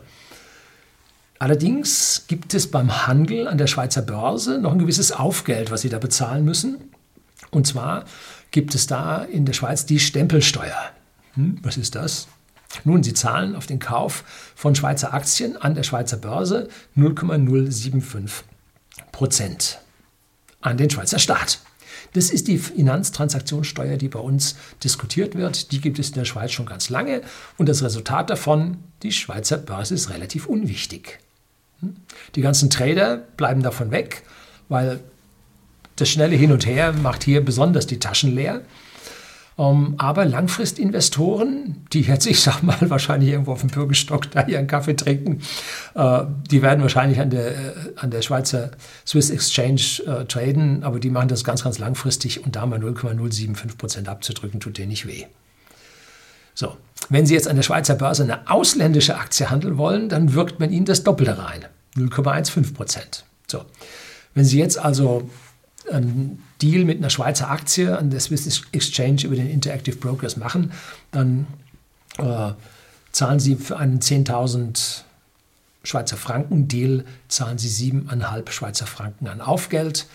Allerdings 1.38 2.24
gibt 2.26 2.54
es 2.54 2.70
beim 2.70 3.06
Handel 3.06 3.46
an 3.46 3.58
der 3.58 3.66
Schweizer 3.66 4.00
Börse 4.00 4.62
noch 4.62 4.72
ein 4.72 4.78
gewisses 4.78 5.12
Aufgeld, 5.12 5.70
was 5.70 5.82
Sie 5.82 5.90
da 5.90 5.98
bezahlen 5.98 6.46
müssen. 6.46 6.78
Und 7.50 7.66
zwar 7.66 8.06
gibt 8.50 8.74
es 8.74 8.86
da 8.86 9.24
in 9.24 9.44
der 9.44 9.52
Schweiz 9.52 9.84
die 9.84 10.00
Stempelsteuer. 10.00 10.90
Hm, 11.34 11.58
was 11.60 11.76
ist 11.76 11.96
das? 11.96 12.28
Nun, 12.84 13.02
Sie 13.02 13.14
zahlen 13.14 13.56
auf 13.56 13.66
den 13.66 13.78
Kauf 13.78 14.24
von 14.54 14.74
Schweizer 14.74 15.12
Aktien 15.12 15.56
an 15.56 15.74
der 15.74 15.82
Schweizer 15.82 16.16
Börse 16.16 16.68
0,075 16.94 18.44
Prozent 19.12 19.80
an 20.60 20.76
den 20.76 20.90
Schweizer 20.90 21.18
Staat. 21.18 21.60
Das 22.12 22.30
ist 22.30 22.48
die 22.48 22.58
Finanztransaktionssteuer, 22.58 23.96
die 23.96 24.08
bei 24.08 24.18
uns 24.18 24.56
diskutiert 24.82 25.34
wird. 25.36 25.72
Die 25.72 25.80
gibt 25.80 25.98
es 25.98 26.08
in 26.08 26.14
der 26.14 26.24
Schweiz 26.24 26.52
schon 26.52 26.66
ganz 26.66 26.90
lange. 26.90 27.22
Und 27.56 27.68
das 27.68 27.82
Resultat 27.82 28.30
davon, 28.30 28.78
die 29.02 29.12
Schweizer 29.12 29.58
Börse 29.58 29.94
ist 29.94 30.10
relativ 30.10 30.46
unwichtig. 30.46 31.20
Hm? 31.80 31.96
Die 32.34 32.40
ganzen 32.40 32.70
Trader 32.70 33.16
bleiben 33.16 33.62
davon 33.62 33.90
weg, 33.90 34.22
weil 34.68 35.00
das 35.96 36.08
schnelle 36.08 36.36
Hin 36.36 36.52
und 36.52 36.66
Her 36.66 36.92
macht 36.92 37.22
hier 37.22 37.44
besonders 37.44 37.86
die 37.86 38.00
Taschen 38.00 38.34
leer. 38.34 38.62
Ähm, 39.60 39.94
aber 39.98 40.24
Langfristinvestoren, 40.24 41.84
die 41.92 42.00
jetzt, 42.00 42.26
ich 42.26 42.40
sag 42.40 42.62
mal, 42.62 42.78
wahrscheinlich 42.88 43.30
irgendwo 43.30 43.52
auf 43.52 43.60
dem 43.60 43.68
Bürgerstock 43.68 44.30
da 44.30 44.46
ihren 44.46 44.66
Kaffee 44.66 44.96
trinken, 44.96 45.42
äh, 45.94 46.22
die 46.50 46.62
werden 46.62 46.80
wahrscheinlich 46.80 47.20
an 47.20 47.28
der, 47.28 47.50
äh, 47.50 47.74
an 47.96 48.10
der 48.10 48.22
Schweizer 48.22 48.70
Swiss 49.06 49.28
Exchange 49.28 50.02
äh, 50.06 50.24
traden, 50.24 50.82
aber 50.82 50.98
die 50.98 51.10
machen 51.10 51.28
das 51.28 51.44
ganz, 51.44 51.62
ganz 51.62 51.78
langfristig 51.78 52.44
und 52.44 52.56
da 52.56 52.64
mal 52.64 52.78
0,075 52.78 53.76
Prozent 53.76 54.08
abzudrücken, 54.08 54.60
tut 54.60 54.78
denen 54.78 54.88
nicht 54.88 55.06
weh. 55.06 55.26
So, 56.54 56.76
wenn 57.10 57.26
Sie 57.26 57.34
jetzt 57.34 57.48
an 57.48 57.56
der 57.56 57.62
Schweizer 57.62 57.94
Börse 57.94 58.22
eine 58.22 58.50
ausländische 58.50 59.16
Aktie 59.16 59.50
handeln 59.50 59.76
wollen, 59.76 60.08
dann 60.08 60.32
wirkt 60.32 60.58
man 60.58 60.72
Ihnen 60.72 60.86
das 60.86 61.04
Doppelte 61.04 61.38
rein, 61.38 61.66
0,15 61.96 62.74
Prozent. 62.74 63.24
So, 63.46 63.64
wenn 64.34 64.44
Sie 64.44 64.58
jetzt 64.58 64.78
also 64.78 65.28
einen 65.90 66.42
Deal 66.60 66.84
mit 66.84 66.98
einer 66.98 67.10
Schweizer 67.10 67.50
Aktie 67.50 67.96
an 67.96 68.10
der 68.10 68.20
Swiss 68.20 68.62
Exchange 68.72 69.22
über 69.24 69.36
den 69.36 69.48
Interactive 69.48 69.96
Brokers 69.96 70.36
machen, 70.36 70.72
dann 71.10 71.46
äh, 72.18 72.52
zahlen 73.12 73.40
Sie 73.40 73.56
für 73.56 73.76
einen 73.76 74.00
10.000 74.00 75.02
Schweizer 75.82 76.16
Franken 76.16 76.68
Deal, 76.68 77.04
zahlen 77.28 77.58
Sie 77.58 77.90
7,5 77.90 78.50
Schweizer 78.50 78.86
Franken 78.86 79.28
an 79.28 79.40
Aufgeld. 79.40 80.06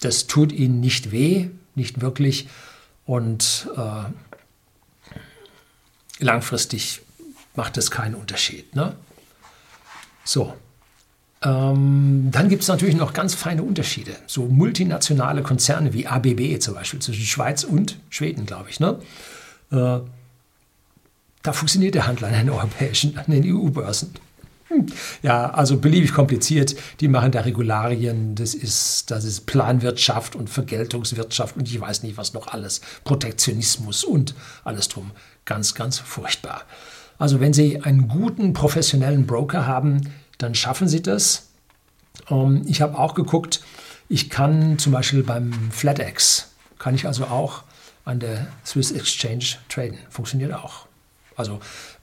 Das 0.00 0.26
tut 0.26 0.52
Ihnen 0.52 0.80
nicht 0.80 1.10
weh, 1.10 1.48
nicht 1.74 2.00
wirklich. 2.00 2.48
Und 3.06 3.68
äh, 3.76 4.04
langfristig 6.18 7.02
macht 7.54 7.78
es 7.78 7.90
keinen 7.90 8.14
Unterschied. 8.14 8.74
Ne? 8.74 8.94
So, 10.24 10.54
ähm, 11.46 12.28
dann 12.32 12.48
gibt 12.48 12.62
es 12.62 12.68
natürlich 12.68 12.96
noch 12.96 13.12
ganz 13.12 13.34
feine 13.34 13.62
Unterschiede. 13.62 14.16
So 14.26 14.46
multinationale 14.46 15.42
Konzerne 15.42 15.92
wie 15.92 16.06
ABB 16.06 16.58
zum 16.60 16.74
Beispiel 16.74 17.00
zwischen 17.00 17.24
Schweiz 17.24 17.62
und 17.62 17.98
Schweden, 18.10 18.46
glaube 18.46 18.68
ich. 18.68 18.80
Ne? 18.80 18.98
Äh, 19.70 20.00
da 21.42 21.52
funktioniert 21.52 21.94
der 21.94 22.08
Handel 22.08 22.24
an 22.24 22.32
den 22.32 22.50
europäischen, 22.50 23.16
an 23.16 23.26
den 23.28 23.44
EU-Börsen. 23.44 24.14
Hm. 24.68 24.86
Ja, 25.22 25.50
also 25.50 25.78
beliebig 25.78 26.12
kompliziert. 26.12 26.74
Die 26.98 27.06
machen 27.06 27.30
da 27.30 27.42
Regularien. 27.42 28.34
Das 28.34 28.52
ist, 28.54 29.12
das 29.12 29.24
ist 29.24 29.46
Planwirtschaft 29.46 30.34
und 30.34 30.50
Vergeltungswirtschaft 30.50 31.56
und 31.56 31.68
ich 31.68 31.80
weiß 31.80 32.02
nicht, 32.02 32.16
was 32.16 32.34
noch 32.34 32.48
alles. 32.48 32.80
Protektionismus 33.04 34.02
und 34.02 34.34
alles 34.64 34.88
drum. 34.88 35.12
Ganz, 35.44 35.76
ganz 35.76 36.00
furchtbar. 36.00 36.62
Also 37.18 37.38
wenn 37.38 37.52
Sie 37.52 37.80
einen 37.82 38.08
guten 38.08 38.52
professionellen 38.52 39.26
Broker 39.26 39.66
haben, 39.66 40.10
dann 40.38 40.54
schaffen 40.54 40.88
sie 40.88 41.02
das. 41.02 41.48
Ähm, 42.30 42.62
ich 42.66 42.80
habe 42.80 42.98
auch 42.98 43.14
geguckt, 43.14 43.62
ich 44.08 44.30
kann 44.30 44.78
zum 44.78 44.92
Beispiel 44.92 45.22
beim 45.22 45.52
FlatEx, 45.70 46.52
kann 46.78 46.94
ich 46.94 47.06
also 47.06 47.24
auch 47.24 47.64
an 48.04 48.20
der 48.20 48.46
Swiss 48.64 48.92
Exchange 48.92 49.44
traden. 49.68 49.98
Funktioniert 50.10 50.54
auch. 50.54 50.86
Also 51.34 51.60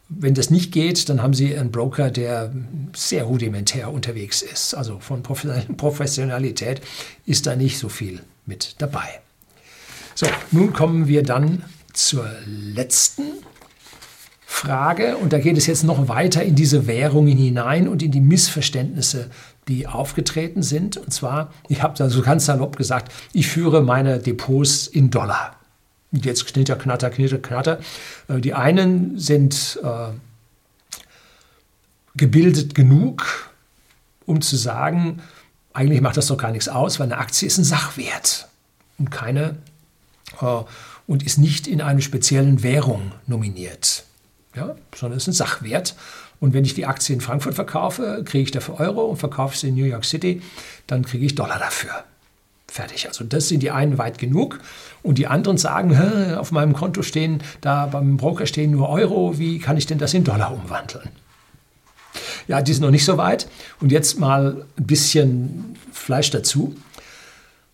wenn 0.09 0.33
das 0.33 0.49
nicht 0.49 0.71
geht, 0.71 1.09
dann 1.09 1.21
haben 1.21 1.33
Sie 1.33 1.57
einen 1.57 1.71
Broker, 1.71 2.11
der 2.11 2.53
sehr 2.93 3.23
rudimentär 3.23 3.91
unterwegs 3.91 4.41
ist. 4.41 4.73
Also 4.73 4.99
von 4.99 5.23
Professionalität 5.77 6.81
ist 7.25 7.47
da 7.47 7.55
nicht 7.55 7.79
so 7.79 7.89
viel 7.89 8.21
mit 8.45 8.75
dabei. 8.79 9.21
So, 10.15 10.27
nun 10.51 10.73
kommen 10.73 11.07
wir 11.07 11.23
dann 11.23 11.63
zur 11.93 12.29
letzten 12.45 13.23
Frage, 14.53 15.17
und 15.17 15.33
da 15.33 15.39
geht 15.39 15.57
es 15.57 15.65
jetzt 15.65 15.83
noch 15.83 16.07
weiter 16.07 16.43
in 16.43 16.53
diese 16.53 16.85
Währungen 16.85 17.35
hinein 17.35 17.87
und 17.87 18.03
in 18.03 18.11
die 18.11 18.21
Missverständnisse, 18.21 19.31
die 19.67 19.87
aufgetreten 19.87 20.61
sind. 20.61 20.95
Und 20.95 21.11
zwar, 21.11 21.51
ich 21.69 21.81
habe 21.81 21.97
da 21.97 22.07
so 22.07 22.21
ganz 22.21 22.45
salopp 22.45 22.77
gesagt, 22.77 23.11
ich 23.33 23.47
führe 23.47 23.81
meine 23.81 24.19
Depots 24.19 24.85
in 24.85 25.09
Dollar. 25.09 25.55
Und 26.11 26.23
jetzt 26.25 26.45
knitter, 26.45 26.75
knatter, 26.75 27.09
knitter, 27.09 27.39
knatter. 27.39 27.79
Äh, 28.27 28.41
die 28.41 28.53
einen 28.53 29.17
sind 29.17 29.79
äh, 29.83 30.13
gebildet 32.15 32.75
genug, 32.75 33.51
um 34.27 34.39
zu 34.39 34.55
sagen, 34.55 35.19
eigentlich 35.73 35.99
macht 35.99 36.15
das 36.15 36.27
doch 36.27 36.37
gar 36.37 36.51
nichts 36.51 36.69
aus, 36.69 36.99
weil 36.99 37.11
eine 37.11 37.17
Aktie 37.17 37.47
ist 37.47 37.57
ein 37.57 37.65
Sachwert 37.65 38.47
und 38.99 39.09
keine 39.09 39.57
äh, 40.39 40.63
und 41.07 41.23
ist 41.23 41.39
nicht 41.39 41.67
in 41.67 41.81
einer 41.81 42.01
speziellen 42.01 42.61
Währung 42.61 43.11
nominiert, 43.25 44.05
ja, 44.55 44.75
sondern 44.95 45.17
ist 45.17 45.27
ein 45.27 45.33
Sachwert. 45.33 45.95
Und 46.39 46.53
wenn 46.53 46.65
ich 46.65 46.73
die 46.73 46.85
Aktie 46.85 47.15
in 47.15 47.21
Frankfurt 47.21 47.55
verkaufe, 47.55 48.21
kriege 48.25 48.43
ich 48.43 48.51
dafür 48.51 48.79
Euro 48.79 49.05
und 49.05 49.17
verkaufe 49.17 49.57
sie 49.57 49.69
in 49.69 49.75
New 49.75 49.85
York 49.85 50.05
City, 50.05 50.41
dann 50.87 51.05
kriege 51.05 51.25
ich 51.25 51.35
Dollar 51.35 51.59
dafür. 51.59 52.03
Fertig. 52.67 53.07
Also 53.07 53.23
das 53.23 53.49
sind 53.49 53.61
die 53.61 53.71
einen 53.71 53.97
weit 53.97 54.17
genug 54.17 54.59
und 55.03 55.17
die 55.19 55.27
anderen 55.27 55.57
sagen, 55.57 55.95
auf 56.35 56.51
meinem 56.51 56.73
Konto 56.73 57.03
stehen, 57.03 57.41
da 57.61 57.85
beim 57.85 58.17
Broker 58.17 58.45
stehen 58.45 58.71
nur 58.71 58.89
Euro, 58.89 59.37
wie 59.37 59.59
kann 59.59 59.77
ich 59.77 59.85
denn 59.85 59.99
das 59.99 60.13
in 60.13 60.23
Dollar 60.23 60.51
umwandeln? 60.51 61.09
Ja, 62.47 62.61
die 62.61 62.73
sind 62.73 62.81
noch 62.81 62.91
nicht 62.91 63.05
so 63.05 63.17
weit. 63.17 63.47
Und 63.79 63.91
jetzt 63.91 64.19
mal 64.19 64.65
ein 64.77 64.85
bisschen 64.85 65.77
Fleisch 65.91 66.29
dazu. 66.31 66.75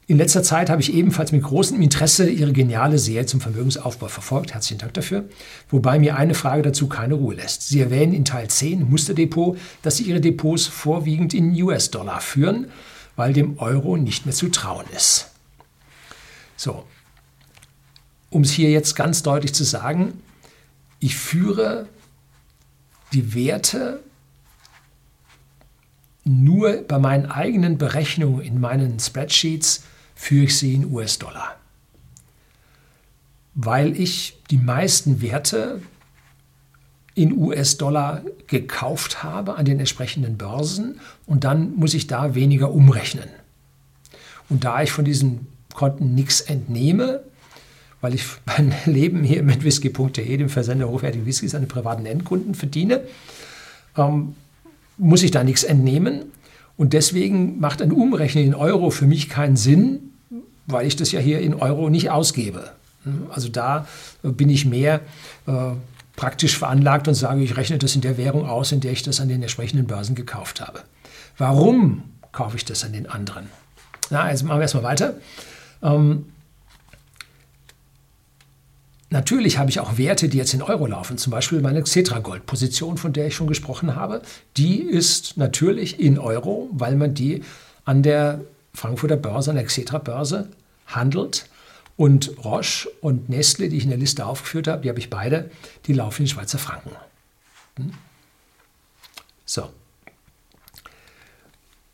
In 0.09 0.17
letzter 0.17 0.41
Zeit 0.41 0.71
habe 0.71 0.81
ich 0.81 0.91
ebenfalls 0.91 1.31
mit 1.31 1.43
großem 1.43 1.79
Interesse 1.83 2.27
Ihre 2.27 2.51
geniale 2.51 2.97
Serie 2.97 3.27
zum 3.27 3.41
Vermögensaufbau 3.41 4.07
verfolgt. 4.07 4.55
Herzlichen 4.55 4.79
Dank 4.79 4.95
dafür. 4.95 5.29
Wobei 5.69 5.99
mir 5.99 6.15
eine 6.17 6.33
Frage 6.33 6.63
dazu 6.63 6.89
keine 6.89 7.13
Ruhe 7.13 7.35
lässt. 7.35 7.67
Sie 7.67 7.79
erwähnen 7.79 8.13
in 8.13 8.25
Teil 8.25 8.47
10 8.47 8.89
Musterdepot, 8.89 9.59
dass 9.83 9.97
Sie 9.97 10.05
Ihre 10.05 10.19
Depots 10.19 10.65
vorwiegend 10.65 11.35
in 11.35 11.53
US-Dollar 11.61 12.21
führen, 12.21 12.71
weil 13.17 13.33
dem 13.33 13.59
Euro 13.59 13.97
nicht 13.97 14.25
mehr 14.25 14.33
zu 14.33 14.49
trauen 14.49 14.87
ist. 14.95 15.29
So, 16.57 16.85
um 18.31 18.41
es 18.41 18.49
hier 18.49 18.71
jetzt 18.71 18.95
ganz 18.95 19.21
deutlich 19.21 19.53
zu 19.53 19.63
sagen, 19.63 20.13
ich 20.97 21.17
führe 21.17 21.87
die 23.13 23.35
Werte 23.35 23.99
nur 26.23 26.81
bei 26.87 26.97
meinen 26.97 27.27
eigenen 27.27 27.77
Berechnungen 27.77 28.41
in 28.41 28.59
meinen 28.59 28.99
Spreadsheets 28.99 29.83
führe 30.19 30.43
ich 30.43 30.57
sie 30.57 30.73
in 30.73 30.93
US-Dollar. 30.93 31.55
Weil 33.55 33.99
ich 33.99 34.37
die 34.51 34.57
meisten 34.57 35.21
Werte 35.21 35.81
in 37.15 37.37
US-Dollar 37.37 38.23
gekauft 38.47 39.23
habe 39.23 39.55
an 39.55 39.63
den 39.63 39.79
entsprechenden 39.79 40.37
Börsen 40.37 40.99
und 41.25 41.45
dann 41.45 41.73
muss 41.77 41.93
ich 41.93 42.07
da 42.07 42.35
weniger 42.35 42.71
umrechnen. 42.71 43.29
Und 44.49 44.65
da 44.65 44.83
ich 44.83 44.91
von 44.91 45.05
diesen 45.05 45.47
Konten 45.73 46.15
nichts 46.15 46.41
entnehme, 46.41 47.21
weil 48.01 48.13
ich 48.13 48.25
mein 48.45 48.73
Leben 48.85 49.23
hier 49.23 49.41
mit 49.41 49.63
whisky.de, 49.63 50.37
dem 50.37 50.49
Versender 50.49 50.89
hochwertigen 50.89 51.25
Whiskys 51.25 51.55
an 51.55 51.61
den 51.61 51.69
privaten 51.69 52.05
Endkunden 52.05 52.55
verdiene, 52.55 53.01
ähm, 53.97 54.35
muss 54.97 55.23
ich 55.23 55.31
da 55.31 55.45
nichts 55.45 55.63
entnehmen. 55.63 56.25
Und 56.75 56.91
deswegen 56.91 57.59
macht 57.59 57.81
ein 57.81 57.93
Umrechnen 57.93 58.43
in 58.43 58.53
Euro 58.53 58.89
für 58.89 59.07
mich 59.07 59.29
keinen 59.29 59.55
Sinn, 59.55 60.08
weil 60.69 60.87
ich 60.87 60.95
das 60.95 61.11
ja 61.11 61.19
hier 61.19 61.39
in 61.39 61.53
Euro 61.53 61.89
nicht 61.89 62.09
ausgebe. 62.09 62.71
Also 63.29 63.49
da 63.49 63.87
bin 64.21 64.49
ich 64.49 64.65
mehr 64.65 65.01
äh, 65.47 65.51
praktisch 66.15 66.57
veranlagt 66.57 67.07
und 67.07 67.13
sage, 67.13 67.41
ich 67.41 67.55
rechne 67.55 67.77
das 67.77 67.95
in 67.95 68.01
der 68.01 68.17
Währung 68.17 68.47
aus, 68.47 68.71
in 68.71 68.81
der 68.81 68.91
ich 68.91 69.03
das 69.03 69.21
an 69.21 69.29
den 69.29 69.41
entsprechenden 69.41 69.87
Börsen 69.87 70.15
gekauft 70.15 70.61
habe. 70.61 70.81
Warum 71.37 72.03
kaufe 72.31 72.57
ich 72.57 72.65
das 72.65 72.83
an 72.83 72.93
den 72.93 73.07
anderen? 73.07 73.49
Na, 74.09 74.29
jetzt 74.29 74.43
machen 74.43 74.57
wir 74.57 74.63
erstmal 74.63 74.83
weiter. 74.83 75.15
Ähm, 75.81 76.25
Natürlich 79.11 79.57
habe 79.57 79.71
ich 79.71 79.79
auch 79.79 79.97
Werte, 79.97 80.29
die 80.29 80.37
jetzt 80.37 80.53
in 80.53 80.61
Euro 80.61 80.85
laufen. 80.85 81.17
Zum 81.17 81.31
Beispiel 81.31 81.61
meine 81.61 81.81
Xetra-Gold-Position, 81.81 82.97
von 82.97 83.11
der 83.11 83.27
ich 83.27 83.35
schon 83.35 83.47
gesprochen 83.47 83.95
habe. 83.95 84.21
Die 84.55 84.81
ist 84.81 85.35
natürlich 85.35 85.99
in 85.99 86.19
Euro, 86.19 86.69
weil 86.73 86.95
man 86.95 87.15
die 87.15 87.43
an 87.85 88.03
der 88.03 88.41
Frankfurter 88.75 89.15
Börse, 89.15 89.49
an 89.49 89.55
der 89.55 89.65
Xetra-Börse 89.65 90.49
handelt. 90.89 91.49
Und 91.97 92.31
Roche 92.45 92.89
und 93.01 93.27
Nestle, 93.27 93.67
die 93.67 93.77
ich 93.77 93.83
in 93.83 93.89
der 93.89 93.99
Liste 93.99 94.25
aufgeführt 94.25 94.67
habe, 94.67 94.83
die 94.83 94.89
habe 94.89 94.99
ich 94.99 95.09
beide, 95.09 95.51
die 95.85 95.93
laufen 95.93 96.21
in 96.21 96.27
Schweizer 96.29 96.57
Franken. 96.57 96.91
Hm? 97.75 97.91
So. 99.45 99.69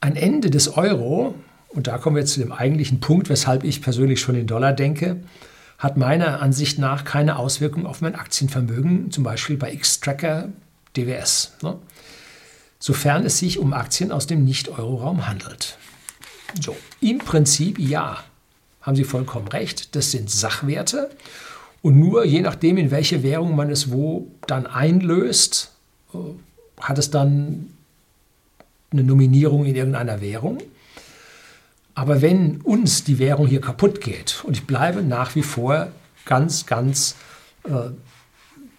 Ein 0.01 0.15
Ende 0.15 0.51
des 0.51 0.77
Euro, 0.77 1.33
und 1.69 1.87
da 1.87 1.97
kommen 1.97 2.15
wir 2.15 2.21
jetzt 2.21 2.33
zu 2.33 2.39
dem 2.39 2.51
eigentlichen 2.51 2.99
Punkt, 2.99 3.29
weshalb 3.29 3.63
ich 3.63 3.81
persönlich 3.81 4.19
schon 4.19 4.35
in 4.35 4.45
Dollar 4.45 4.73
denke, 4.73 5.23
hat 5.79 5.97
meiner 5.97 6.41
Ansicht 6.41 6.77
nach 6.77 7.03
keine 7.03 7.37
Auswirkung 7.37 7.85
auf 7.85 8.01
mein 8.01 8.15
Aktienvermögen, 8.15 9.11
zum 9.11 9.23
Beispiel 9.23 9.57
bei 9.57 9.73
X-Tracker 9.73 10.49
DWS, 10.95 11.53
ne? 11.61 11.77
sofern 12.79 13.25
es 13.25 13.39
sich 13.39 13.57
um 13.57 13.73
Aktien 13.73 14.11
aus 14.11 14.27
dem 14.27 14.45
Nicht-Euro-Raum 14.45 15.27
handelt. 15.27 15.77
So, 16.61 16.75
im 17.01 17.17
Prinzip 17.17 17.79
ja, 17.79 18.23
haben 18.85 18.95
Sie 18.95 19.03
vollkommen 19.03 19.47
recht, 19.47 19.95
das 19.95 20.11
sind 20.11 20.29
Sachwerte 20.29 21.09
und 21.81 21.97
nur 21.97 22.23
je 22.23 22.41
nachdem, 22.41 22.77
in 22.77 22.91
welche 22.91 23.23
Währung 23.23 23.55
man 23.55 23.71
es 23.71 23.91
wo 23.91 24.27
dann 24.47 24.67
einlöst, 24.67 25.71
äh, 26.13 26.17
hat 26.79 26.99
es 26.99 27.09
dann 27.09 27.71
eine 28.91 29.03
Nominierung 29.03 29.65
in 29.65 29.75
irgendeiner 29.75 30.21
Währung. 30.21 30.59
Aber 31.95 32.21
wenn 32.21 32.61
uns 32.61 33.03
die 33.03 33.19
Währung 33.19 33.47
hier 33.47 33.61
kaputt 33.61 34.01
geht, 34.01 34.43
und 34.43 34.55
ich 34.55 34.67
bleibe 34.67 35.01
nach 35.01 35.35
wie 35.35 35.43
vor 35.43 35.87
ganz, 36.25 36.65
ganz 36.65 37.15
äh, 37.63 37.89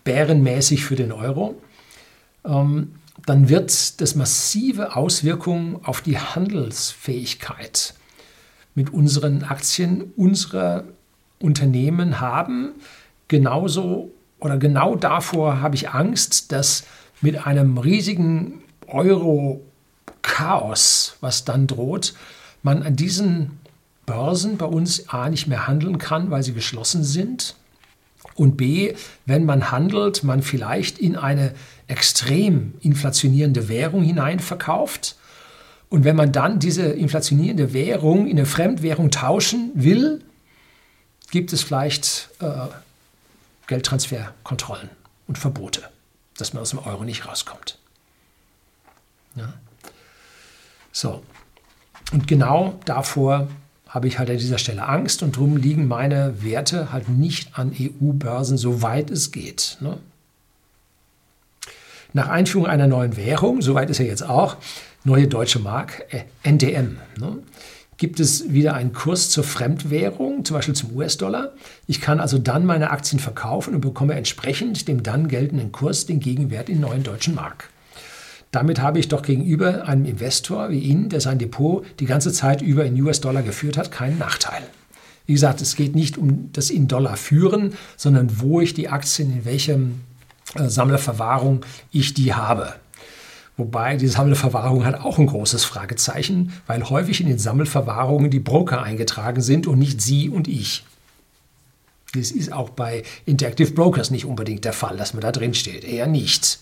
bärenmäßig 0.05 0.85
für 0.85 0.97
den 0.97 1.13
Euro, 1.13 1.61
ähm, 2.45 2.93
dann 3.25 3.49
wird 3.49 4.01
das 4.01 4.15
massive 4.15 4.95
Auswirkungen 4.95 5.81
auf 5.83 6.01
die 6.01 6.19
Handelsfähigkeit 6.19 7.95
mit 8.77 8.93
unseren 8.93 9.43
Aktien 9.43 10.13
unserer 10.17 10.85
Unternehmen 11.41 12.21
haben. 12.21 12.75
Genauso 13.27 14.13
oder 14.39 14.57
genau 14.59 14.95
davor 14.95 15.61
habe 15.61 15.75
ich 15.75 15.91
Angst, 15.91 16.53
dass 16.53 16.85
mit 17.21 17.45
einem 17.47 17.79
riesigen 17.79 18.63
Euro-Chaos, 18.87 19.67
was 21.21 21.45
dann 21.45 21.67
droht, 21.67 22.15
man 22.63 22.85
an 22.85 22.95
diesen 22.95 23.59
Börsen 24.05 24.57
bei 24.57 24.67
uns 24.67 25.09
A 25.09 25.29
nicht 25.29 25.49
mehr 25.49 25.67
handeln 25.67 25.99
kann, 25.99 26.31
weil 26.31 26.45
sie 26.45 26.53
geschlossen 26.53 27.03
sind 27.03 27.57
und 28.35 28.57
B, 28.57 28.95
wenn 29.25 29.45
man 29.45 29.71
handelt, 29.71 30.23
man 30.23 30.43
vielleicht 30.43 30.99
in 30.99 31.17
eine 31.17 31.53
extrem 31.89 32.75
inflationierende 32.81 33.69
Währung 33.69 34.03
hinein 34.03 34.39
verkauft. 34.41 35.17
Und 35.89 36.05
wenn 36.05 36.17
man 36.17 36.33
dann 36.33 36.59
diese 36.59 36.83
inflationierende 36.83 37.73
Währung 37.73 38.27
in 38.27 38.39
eine 38.39 38.47
Fremdwährung 38.47 39.11
tauschen 39.11 39.71
will, 39.75 40.23
gibt 41.31 41.53
es 41.53 41.63
vielleicht 41.63 42.31
äh, 42.41 42.67
Geldtransferkontrollen 43.67 44.91
und 45.27 45.39
Verbote, 45.39 45.83
dass 46.39 46.53
man 46.53 46.63
aus 46.63 46.71
dem 46.71 46.81
Euro 46.81 47.05
nicht 47.05 47.27
rauskommt. 47.27 47.79
Ja. 49.37 49.53
So. 50.93 51.23
Und 52.13 52.27
genau 52.27 52.79
davor 52.85 53.49
habe 53.89 54.09
ich 54.09 54.19
halt 54.19 54.31
an 54.31 54.39
dieser 54.39 54.59
Stelle 54.59 54.87
Angst 54.87 55.23
und 55.23 55.37
darum 55.37 55.57
liegen 55.57 55.89
meine 55.89 56.43
Werte 56.43 56.93
halt 56.93 57.09
nicht 57.09 57.59
an 57.59 57.75
EU-Börsen, 57.79 58.57
soweit 58.57 59.11
es 59.11 59.33
geht. 59.33 59.79
Ne? 59.81 59.99
Nach 62.13 62.29
Einführung 62.29 62.67
einer 62.67 62.87
neuen 62.87 63.17
Währung, 63.17 63.63
soweit 63.63 63.91
ist 63.91 64.01
er 64.01 64.07
jetzt 64.07 64.23
auch, 64.23 64.57
neue 65.07 65.29
deutsche 65.29 65.59
Mark, 65.59 66.05
äh, 66.11 66.25
NDM, 66.43 66.99
ne? 67.19 67.39
gibt 67.97 68.21
es 68.21 68.53
wieder 68.53 68.75
einen 68.75 68.93
Kurs 68.93 69.31
zur 69.31 69.45
Fremdwährung, 69.45 70.45
zum 70.45 70.57
Beispiel 70.57 70.75
zum 70.75 70.95
US-Dollar. 70.95 71.53
Ich 71.87 72.01
kann 72.01 72.21
also 72.21 72.37
dann 72.39 72.67
meine 72.67 72.91
Aktien 72.91 73.19
verkaufen 73.19 73.75
und 73.75 73.81
bekomme 73.81 74.15
entsprechend 74.15 74.87
dem 74.87 75.03
dann 75.03 75.29
geltenden 75.29 75.73
Kurs 75.73 76.05
den 76.05 76.21
Gegenwert 76.21 76.69
in 76.69 76.81
neuen 76.81 77.03
deutschen 77.03 77.35
Mark. 77.35 77.71
Damit 78.51 78.81
habe 78.81 78.99
ich 78.99 79.09
doch 79.09 79.23
gegenüber 79.23 79.89
einem 79.89 80.05
Investor 80.05 80.71
wie 80.71 80.79
Ihnen, 80.79 81.09
der 81.09 81.21
sein 81.21 81.39
Depot 81.39 81.85
die 81.99 82.07
ganze 82.07 82.33
Zeit 82.33 82.63
über 82.63 82.85
in 82.85 83.01
US-Dollar 83.01 83.43
geführt 83.43 83.77
hat, 83.77 83.91
keinen 83.91 84.19
Nachteil. 84.19 84.63
Wie 85.27 85.33
gesagt, 85.33 85.61
es 85.61 85.75
geht 85.75 85.95
nicht 85.95 86.19
um 86.19 86.51
das 86.53 86.71
in 86.71 86.89
Dollar 86.89 87.17
führen, 87.17 87.75
sondern 87.97 88.41
wo 88.41 88.61
ich 88.61 88.75
die 88.75 88.89
Aktien, 88.89 89.33
in 89.33 89.45
welchem 89.45 90.01
äh, 90.55 90.69
Sammlerverwahrung 90.69 91.65
ich 91.91 92.15
die 92.15 92.35
habe. 92.35 92.75
Wobei 93.57 93.97
die 93.97 94.09
Sammelverwahrung 94.09 94.85
hat 94.85 95.01
auch 95.01 95.19
ein 95.19 95.27
großes 95.27 95.65
Fragezeichen, 95.65 96.53
weil 96.67 96.85
häufig 96.91 97.21
in 97.23 97.27
den 97.27 97.39
Sammelverwahrungen 97.39 98.31
die 98.31 98.39
Broker 98.39 98.83
eingetragen 98.83 99.41
sind 99.41 99.67
und 99.67 99.79
nicht 99.79 100.03
Sie 100.03 100.29
und 100.29 100.47
ich. 100.47 100.85
Das 102.15 102.31
ist 102.31 102.53
auch 102.53 102.71
bei 102.71 103.03
Interactive 103.25 103.73
Brokers 103.73 104.11
nicht 104.11 104.27
unbedingt 104.27 104.65
der 104.65 104.73
Fall, 104.73 104.97
dass 104.97 105.15
man 105.15 105.23
da 105.23 105.33
drin 105.33 105.55
steht. 105.55 105.85
Eher 105.85 106.07
nicht. 106.07 106.61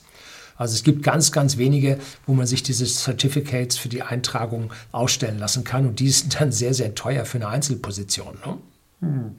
Also 0.56 0.74
es 0.74 0.84
gibt 0.84 1.02
ganz, 1.02 1.32
ganz 1.32 1.56
wenige, 1.56 1.98
wo 2.26 2.34
man 2.34 2.46
sich 2.46 2.62
diese 2.62 2.86
Certificates 2.86 3.76
für 3.76 3.88
die 3.88 4.02
Eintragung 4.02 4.72
ausstellen 4.92 5.38
lassen 5.38 5.64
kann 5.64 5.86
und 5.86 5.98
die 5.98 6.10
sind 6.10 6.40
dann 6.40 6.52
sehr, 6.52 6.74
sehr 6.74 6.94
teuer 6.94 7.24
für 7.24 7.38
eine 7.38 7.48
Einzelposition. 7.48 8.38
Ne? 8.46 8.58
Hm. 9.00 9.34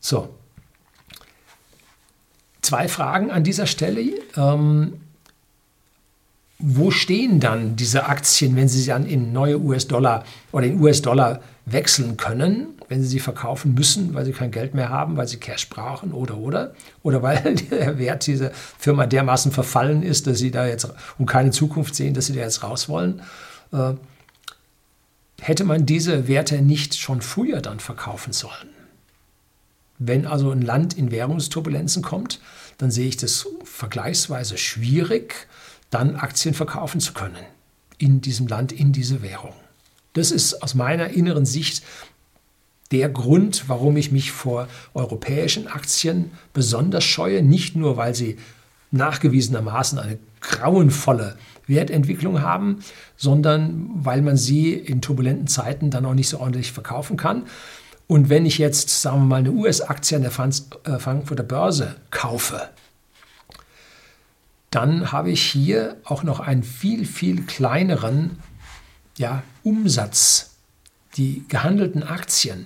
So. 0.00 0.28
Zwei 2.62 2.88
Fragen 2.88 3.30
an 3.30 3.44
dieser 3.44 3.66
Stelle. 3.66 4.02
Ähm, 4.36 5.00
wo 6.62 6.92
stehen 6.92 7.40
dann 7.40 7.74
diese 7.74 8.06
Aktien, 8.06 8.54
wenn 8.54 8.68
Sie 8.68 8.86
dann 8.86 9.04
in 9.04 9.32
neue 9.32 9.58
US-Dollar 9.60 10.24
oder 10.52 10.66
in 10.66 10.80
US-Dollar 10.80 11.40
wechseln 11.66 12.16
können, 12.16 12.68
wenn 12.88 13.02
Sie 13.02 13.08
sie 13.08 13.20
verkaufen 13.20 13.74
müssen, 13.74 14.14
weil 14.14 14.24
Sie 14.24 14.32
kein 14.32 14.52
Geld 14.52 14.72
mehr 14.72 14.88
haben, 14.88 15.16
weil 15.16 15.26
Sie 15.26 15.38
Cash 15.38 15.68
brauchen 15.68 16.12
oder 16.12 16.38
oder 16.38 16.74
oder 17.02 17.22
weil 17.22 17.54
der 17.70 17.98
Wert 17.98 18.26
dieser 18.28 18.52
Firma 18.78 19.06
dermaßen 19.06 19.50
verfallen 19.50 20.04
ist, 20.04 20.28
dass 20.28 20.38
Sie 20.38 20.52
da 20.52 20.66
jetzt 20.66 20.88
und 21.18 21.26
keine 21.26 21.50
Zukunft 21.50 21.96
sehen, 21.96 22.14
dass 22.14 22.26
Sie 22.26 22.34
da 22.34 22.40
jetzt 22.40 22.62
raus 22.62 22.88
wollen. 22.88 23.22
Äh, 23.72 23.94
hätte 25.40 25.64
man 25.64 25.84
diese 25.84 26.28
Werte 26.28 26.62
nicht 26.62 26.96
schon 26.96 27.22
früher 27.22 27.60
dann 27.60 27.80
verkaufen 27.80 28.32
sollen? 28.32 28.70
Wenn 29.98 30.26
also 30.26 30.50
ein 30.50 30.62
Land 30.62 30.94
in 30.94 31.10
Währungsturbulenzen 31.10 32.02
kommt, 32.02 32.40
dann 32.78 32.92
sehe 32.92 33.08
ich 33.08 33.16
das 33.16 33.46
vergleichsweise 33.64 34.58
schwierig, 34.58 35.48
dann 35.92 36.16
Aktien 36.16 36.54
verkaufen 36.54 37.00
zu 37.00 37.12
können 37.12 37.44
in 37.98 38.20
diesem 38.20 38.48
Land, 38.48 38.72
in 38.72 38.92
diese 38.92 39.22
Währung. 39.22 39.52
Das 40.14 40.32
ist 40.32 40.62
aus 40.62 40.74
meiner 40.74 41.10
inneren 41.10 41.46
Sicht 41.46 41.84
der 42.90 43.08
Grund, 43.08 43.68
warum 43.68 43.96
ich 43.96 44.10
mich 44.10 44.32
vor 44.32 44.68
europäischen 44.94 45.68
Aktien 45.68 46.32
besonders 46.52 47.04
scheue. 47.04 47.42
Nicht 47.42 47.76
nur, 47.76 47.96
weil 47.96 48.14
sie 48.14 48.36
nachgewiesenermaßen 48.90 49.98
eine 49.98 50.18
grauenvolle 50.40 51.36
Wertentwicklung 51.66 52.42
haben, 52.42 52.80
sondern 53.16 53.90
weil 53.94 54.20
man 54.20 54.36
sie 54.36 54.74
in 54.74 55.00
turbulenten 55.00 55.46
Zeiten 55.46 55.90
dann 55.90 56.04
auch 56.04 56.14
nicht 56.14 56.28
so 56.28 56.40
ordentlich 56.40 56.72
verkaufen 56.72 57.16
kann. 57.16 57.44
Und 58.06 58.28
wenn 58.28 58.44
ich 58.44 58.58
jetzt, 58.58 59.00
sagen 59.00 59.20
wir 59.20 59.26
mal, 59.26 59.36
eine 59.36 59.52
US-Aktie 59.52 60.16
an 60.16 60.22
der 60.22 60.32
äh, 60.32 60.98
Frankfurter 60.98 61.44
Börse 61.44 61.96
kaufe, 62.10 62.68
dann 64.72 65.12
habe 65.12 65.30
ich 65.30 65.42
hier 65.42 65.98
auch 66.02 66.22
noch 66.22 66.40
einen 66.40 66.62
viel, 66.62 67.04
viel 67.04 67.42
kleineren 67.42 68.38
ja, 69.18 69.42
Umsatz. 69.62 70.56
Die 71.16 71.44
gehandelten 71.46 72.02
Aktien 72.02 72.64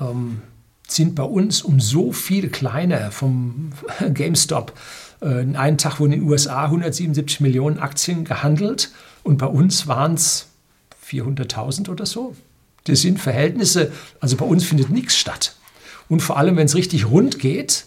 ähm, 0.00 0.42
sind 0.88 1.14
bei 1.14 1.22
uns 1.22 1.62
um 1.62 1.78
so 1.78 2.10
viel 2.10 2.50
kleiner 2.50 3.12
vom 3.12 3.70
GameStop. 4.12 4.76
Äh, 5.22 5.42
in 5.42 5.54
einem 5.54 5.78
Tag 5.78 6.00
wurden 6.00 6.12
in 6.12 6.20
den 6.20 6.28
USA 6.28 6.64
177 6.64 7.40
Millionen 7.40 7.78
Aktien 7.78 8.24
gehandelt 8.24 8.90
und 9.22 9.38
bei 9.38 9.46
uns 9.46 9.86
waren 9.86 10.14
es 10.14 10.48
400.000 11.06 11.90
oder 11.90 12.06
so. 12.06 12.34
Das 12.84 13.02
sind 13.02 13.20
Verhältnisse, 13.20 13.92
also 14.18 14.36
bei 14.36 14.44
uns 14.44 14.64
findet 14.64 14.90
nichts 14.90 15.16
statt. 15.16 15.54
Und 16.08 16.22
vor 16.22 16.38
allem, 16.38 16.56
wenn 16.56 16.66
es 16.66 16.74
richtig 16.74 17.06
rund 17.08 17.38
geht, 17.38 17.84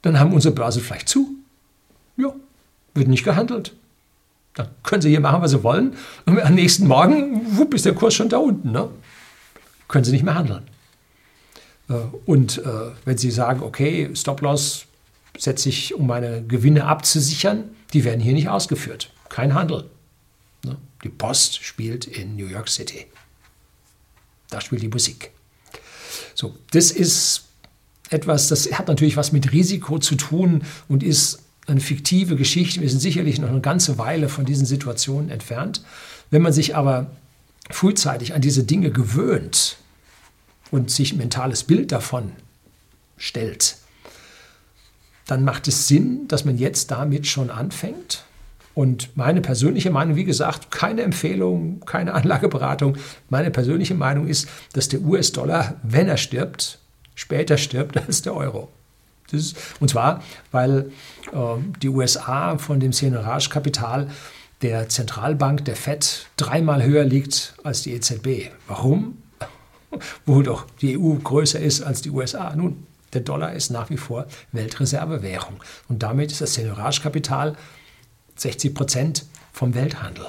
dann 0.00 0.18
haben 0.18 0.32
unsere 0.32 0.54
Börse 0.54 0.80
vielleicht 0.80 1.10
zu. 1.10 1.28
Ja, 2.16 2.32
wird 2.94 3.08
nicht 3.08 3.24
gehandelt. 3.24 3.72
Dann 4.54 4.68
können 4.82 5.02
Sie 5.02 5.10
hier 5.10 5.20
machen, 5.20 5.42
was 5.42 5.50
Sie 5.50 5.62
wollen. 5.62 5.94
Und 6.26 6.40
am 6.40 6.54
nächsten 6.54 6.86
Morgen, 6.86 7.56
wupp, 7.56 7.74
ist 7.74 7.84
der 7.84 7.94
Kurs 7.94 8.14
schon 8.14 8.28
da 8.28 8.38
unten. 8.38 8.70
Ne? 8.70 8.88
Können 9.88 10.04
Sie 10.04 10.12
nicht 10.12 10.24
mehr 10.24 10.36
handeln. 10.36 10.62
Äh, 11.88 11.94
und 12.24 12.58
äh, 12.58 12.90
wenn 13.04 13.18
Sie 13.18 13.30
sagen, 13.30 13.62
okay, 13.62 14.10
Stop-Loss 14.14 14.86
setze 15.36 15.68
ich, 15.68 15.94
um 15.94 16.06
meine 16.06 16.44
Gewinne 16.44 16.84
abzusichern, 16.84 17.64
die 17.92 18.04
werden 18.04 18.20
hier 18.20 18.34
nicht 18.34 18.48
ausgeführt. 18.48 19.10
Kein 19.28 19.54
Handel. 19.54 19.90
Ne? 20.64 20.76
Die 21.02 21.08
Post 21.08 21.64
spielt 21.64 22.06
in 22.06 22.36
New 22.36 22.46
York 22.46 22.68
City. 22.68 23.06
Da 24.50 24.60
spielt 24.60 24.82
die 24.82 24.88
Musik. 24.88 25.32
So, 26.34 26.54
das 26.70 26.92
ist 26.92 27.44
etwas, 28.10 28.48
das 28.48 28.70
hat 28.72 28.86
natürlich 28.86 29.16
was 29.16 29.32
mit 29.32 29.52
Risiko 29.52 29.98
zu 29.98 30.14
tun 30.14 30.62
und 30.88 31.02
ist 31.02 31.43
eine 31.66 31.80
fiktive 31.80 32.36
Geschichte. 32.36 32.80
Wir 32.80 32.90
sind 32.90 33.00
sicherlich 33.00 33.38
noch 33.38 33.48
eine 33.48 33.60
ganze 33.60 33.98
Weile 33.98 34.28
von 34.28 34.44
diesen 34.44 34.66
Situationen 34.66 35.30
entfernt. 35.30 35.82
Wenn 36.30 36.42
man 36.42 36.52
sich 36.52 36.76
aber 36.76 37.10
frühzeitig 37.70 38.34
an 38.34 38.42
diese 38.42 38.64
Dinge 38.64 38.90
gewöhnt 38.90 39.76
und 40.70 40.90
sich 40.90 41.12
ein 41.12 41.18
mentales 41.18 41.64
Bild 41.64 41.92
davon 41.92 42.32
stellt, 43.16 43.76
dann 45.26 45.44
macht 45.44 45.68
es 45.68 45.88
Sinn, 45.88 46.28
dass 46.28 46.44
man 46.44 46.58
jetzt 46.58 46.90
damit 46.90 47.26
schon 47.26 47.50
anfängt. 47.50 48.24
Und 48.74 49.16
meine 49.16 49.40
persönliche 49.40 49.90
Meinung, 49.90 50.16
wie 50.16 50.24
gesagt, 50.24 50.70
keine 50.70 51.02
Empfehlung, 51.02 51.80
keine 51.86 52.12
Anlageberatung. 52.12 52.96
Meine 53.30 53.50
persönliche 53.50 53.94
Meinung 53.94 54.26
ist, 54.26 54.48
dass 54.72 54.88
der 54.88 55.00
US-Dollar, 55.00 55.76
wenn 55.82 56.08
er 56.08 56.16
stirbt, 56.16 56.80
später 57.14 57.56
stirbt 57.56 57.96
als 58.06 58.22
der 58.22 58.34
Euro. 58.34 58.68
Ist, 59.32 59.56
und 59.80 59.88
zwar, 59.88 60.22
weil 60.52 60.92
äh, 61.32 61.36
die 61.82 61.88
USA 61.88 62.58
von 62.58 62.78
dem 62.78 62.92
Seigniorage-Kapital 62.92 64.10
der 64.62 64.88
Zentralbank, 64.88 65.64
der 65.64 65.76
FED, 65.76 66.26
dreimal 66.36 66.82
höher 66.82 67.04
liegt 67.04 67.54
als 67.64 67.82
die 67.82 67.92
EZB. 67.92 68.50
Warum? 68.66 69.18
Wo 70.26 70.42
doch 70.42 70.66
die 70.80 70.98
EU 70.98 71.14
größer 71.14 71.60
ist 71.60 71.82
als 71.82 72.02
die 72.02 72.10
USA. 72.10 72.54
Nun, 72.54 72.86
der 73.12 73.22
Dollar 73.22 73.52
ist 73.52 73.70
nach 73.70 73.90
wie 73.90 73.96
vor 73.96 74.26
Weltreservewährung. 74.52 75.62
Und 75.88 76.02
damit 76.02 76.32
ist 76.32 76.40
das 76.40 76.54
Seigniorage-Kapital 76.54 77.56
60 78.36 78.74
Prozent 78.74 79.26
vom 79.52 79.74
Welthandel 79.74 80.26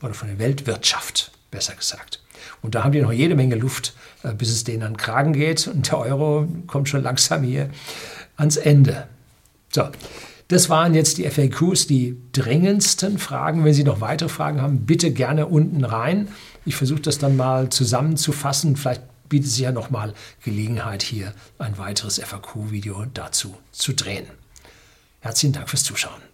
oder 0.00 0.14
von 0.14 0.28
der 0.28 0.38
Weltwirtschaft, 0.38 1.32
besser 1.50 1.74
gesagt. 1.74 2.21
Und 2.60 2.74
da 2.74 2.84
haben 2.84 2.92
die 2.92 3.00
noch 3.00 3.12
jede 3.12 3.34
Menge 3.34 3.56
Luft, 3.56 3.94
äh, 4.22 4.32
bis 4.32 4.50
es 4.50 4.64
denen 4.64 4.82
an 4.82 4.92
den 4.92 4.96
Kragen 4.96 5.32
geht. 5.32 5.66
Und 5.68 5.90
der 5.90 5.98
Euro 5.98 6.46
kommt 6.66 6.88
schon 6.88 7.02
langsam 7.02 7.42
hier 7.42 7.70
ans 8.36 8.56
Ende. 8.56 9.06
So, 9.70 9.88
das 10.48 10.68
waren 10.68 10.94
jetzt 10.94 11.18
die 11.18 11.28
FAQs, 11.28 11.86
die 11.86 12.18
dringendsten 12.32 13.18
Fragen. 13.18 13.64
Wenn 13.64 13.74
Sie 13.74 13.84
noch 13.84 14.00
weitere 14.00 14.28
Fragen 14.28 14.60
haben, 14.60 14.84
bitte 14.84 15.10
gerne 15.10 15.46
unten 15.46 15.84
rein. 15.84 16.28
Ich 16.66 16.76
versuche 16.76 17.00
das 17.00 17.18
dann 17.18 17.36
mal 17.36 17.70
zusammenzufassen. 17.70 18.76
Vielleicht 18.76 19.02
bietet 19.30 19.50
sich 19.50 19.60
ja 19.60 19.72
noch 19.72 19.88
mal 19.88 20.12
Gelegenheit, 20.44 21.02
hier 21.02 21.32
ein 21.58 21.78
weiteres 21.78 22.18
FAQ-Video 22.18 23.06
dazu 23.14 23.56
zu 23.72 23.94
drehen. 23.94 24.26
Herzlichen 25.20 25.54
Dank 25.54 25.70
fürs 25.70 25.84
Zuschauen. 25.84 26.31